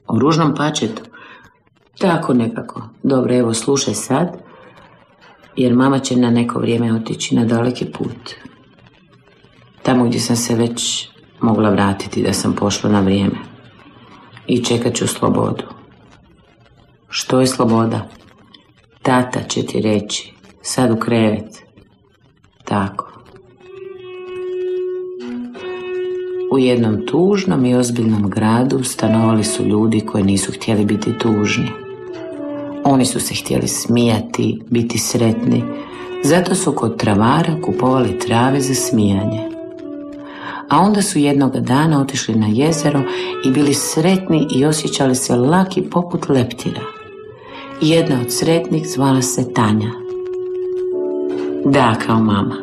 O 0.08 0.20
ružnom 0.20 0.56
pačetu? 0.56 1.02
Tako 2.00 2.34
nekako. 2.34 2.89
Dobro, 3.04 3.36
evo, 3.36 3.54
slušaj 3.54 3.94
sad, 3.94 4.38
jer 5.56 5.74
mama 5.74 6.00
će 6.00 6.15
na 6.15 6.30
neko 6.30 6.60
vrijeme 6.60 6.94
otići 6.94 7.36
na 7.36 7.46
daleki 7.46 7.86
put. 7.86 8.34
Tamo 9.84 10.06
gdje 10.06 10.20
sam 10.20 10.36
se 10.36 10.56
već 10.56 11.10
mogla 11.41 11.70
vratiti 11.70 12.24
da 12.24 12.34
sam 12.34 12.54
pošla 12.54 12.89
na 12.89 13.02
vrijeme. 13.02 13.38
I 14.48 14.63
čekat 14.63 14.94
ću 14.94 15.08
slobodu. 15.08 15.74
Što 17.17 17.39
je 17.39 17.47
sloboda? 17.47 18.08
Tata 19.01 19.39
će 19.43 19.65
ti 19.65 19.82
reći, 19.82 20.34
sad 20.62 20.91
u 20.91 20.95
krevet. 20.95 21.63
Tako. 22.65 23.12
U 26.51 26.58
jednom 26.58 27.08
tužnom 27.08 27.65
i 27.65 27.75
ozbiljnom 27.75 28.30
gradu 28.30 28.84
stanovali 28.84 29.43
su 29.43 29.63
ljudi 29.63 30.01
koji 30.01 30.23
nisu 30.23 30.51
htjeli 30.51 30.86
biti 30.86 31.17
tužni. 31.17 31.69
Oni 32.84 33.06
su 33.06 33.19
se 33.19 33.34
htjeli 33.34 33.67
smijati, 33.67 34.62
biti 34.69 34.97
sretni, 34.97 35.63
zato 36.23 36.56
su 36.56 36.71
kod 36.71 36.97
travara 36.97 37.62
kupovali 37.62 38.19
trave 38.19 38.62
za 38.62 38.73
smijanje. 38.73 39.49
A 40.69 40.80
onda 40.80 41.01
su 41.01 41.19
jednog 41.19 41.60
dana 41.60 42.01
otišli 42.01 42.36
na 42.36 42.47
jezero 42.47 43.01
i 43.45 43.51
bili 43.51 43.73
sretni 43.73 44.47
i 44.51 44.65
osjećali 44.65 45.15
se 45.15 45.36
laki 45.36 45.82
poput 45.82 46.30
leptira. 46.30 46.94
Jedna 47.88 48.21
od 48.21 48.32
sretnih 48.32 48.88
zvala 48.88 49.21
se 49.21 49.54
Tanja. 49.54 49.91
Da, 51.65 51.95
kao 52.06 52.19
mama. 52.19 52.56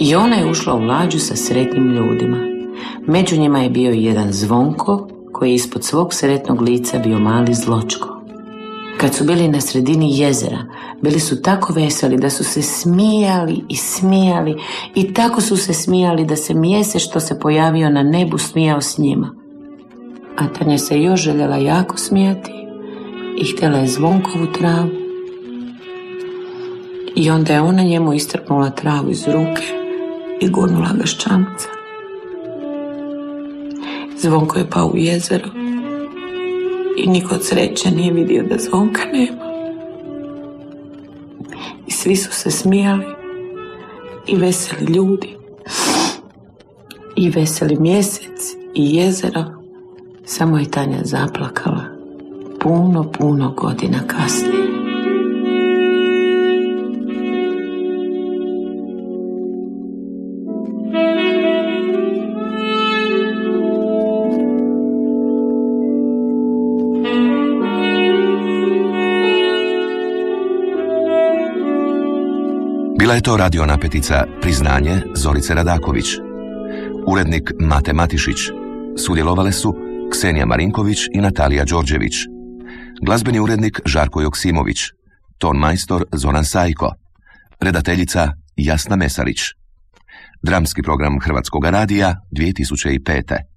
I 0.00 0.14
ona 0.14 0.36
je 0.36 0.50
ušla 0.50 0.74
u 0.74 0.80
lađu 0.80 1.18
sa 1.18 1.36
sretnim 1.36 1.90
ljudima. 1.90 2.38
Među 3.06 3.36
njima 3.36 3.58
je 3.62 3.70
bio 3.70 3.90
jedan 3.90 4.32
zvonko 4.32 5.08
koji 5.32 5.50
je 5.50 5.54
ispod 5.54 5.84
svog 5.84 6.14
sretnog 6.14 6.60
lica 6.60 6.98
bio 6.98 7.18
mali 7.18 7.54
zločko. 7.54 8.22
Kad 9.00 9.14
su 9.14 9.24
bili 9.24 9.48
na 9.48 9.60
sredini 9.60 10.18
jezera, 10.18 10.66
bili 11.02 11.20
su 11.20 11.42
tako 11.42 11.72
veseli 11.72 12.16
da 12.16 12.30
su 12.30 12.44
se 12.44 12.62
smijali 12.62 13.60
i 13.68 13.76
smijali 13.76 14.56
i 14.94 15.14
tako 15.14 15.40
su 15.40 15.56
se 15.56 15.74
smijali 15.74 16.24
da 16.24 16.36
se 16.36 16.54
mjesec 16.54 17.02
što 17.02 17.20
se 17.20 17.40
pojavio 17.40 17.90
na 17.90 18.02
nebu 18.02 18.38
smijao 18.38 18.80
s 18.80 18.98
njima. 18.98 19.34
A 20.36 20.48
Tanja 20.48 20.78
se 20.78 21.02
još 21.02 21.20
željela 21.20 21.56
jako 21.56 21.96
smijati 21.96 22.61
i 23.36 23.44
htjela 23.44 23.78
je 23.78 23.88
zvonkovu 23.88 24.46
travu. 24.58 24.90
I 27.16 27.30
onda 27.30 27.52
je 27.52 27.60
ona 27.60 27.82
njemu 27.82 28.12
istrpnula 28.12 28.70
travu 28.70 29.10
iz 29.10 29.24
ruke 29.26 29.62
i 30.40 30.48
gurnula 30.48 30.92
ga 30.98 31.06
ščamca. 31.06 31.68
Zvonko 34.18 34.58
je 34.58 34.70
pao 34.70 34.86
u 34.86 34.96
jezero 34.96 35.48
i 36.96 37.06
niko 37.06 37.34
od 37.34 37.44
sreće 37.44 37.90
nije 37.90 38.12
vidio 38.12 38.42
da 38.42 38.58
zvonka 38.58 39.02
nema. 39.12 39.52
I 41.86 41.90
svi 41.90 42.16
su 42.16 42.32
se 42.32 42.50
smijali 42.50 43.04
i 44.26 44.36
veseli 44.36 44.92
ljudi 44.92 45.36
i 47.16 47.30
veseli 47.30 47.76
mjesec 47.80 48.54
i 48.74 48.96
jezero. 48.96 49.44
Samo 50.24 50.58
je 50.58 50.70
Tanja 50.70 50.98
zaplakala 51.04 51.81
puno, 52.62 53.10
puno 53.18 53.54
godina 53.56 53.98
kasnije. 54.06 54.62
Bila 72.98 73.14
je 73.14 73.22
to 73.22 73.36
radio 73.36 73.66
napetica 73.66 74.24
Priznanje 74.40 75.00
Zorice 75.14 75.54
Radaković. 75.54 76.06
Urednik 77.06 77.52
Mate 77.58 77.92
Matišić. 77.92 78.36
Sudjelovale 78.96 79.52
su 79.52 79.74
Ksenija 80.10 80.46
Marinković 80.46 80.98
i 81.12 81.20
Natalija 81.20 81.64
Đorđević. 81.64 82.31
Glazbeni 83.04 83.40
urednik 83.40 83.80
Žarko 83.86 84.20
Joksimović. 84.20 84.78
Ton 85.38 85.58
majstor 85.58 86.04
Zoran 86.12 86.44
Sajko. 86.44 86.92
Redateljica 87.60 88.32
Jasna 88.56 88.96
Mesarić. 88.96 89.40
Dramski 90.42 90.82
program 90.82 91.20
Hrvatskog 91.20 91.64
radija 91.64 92.16
2005. 92.30 93.51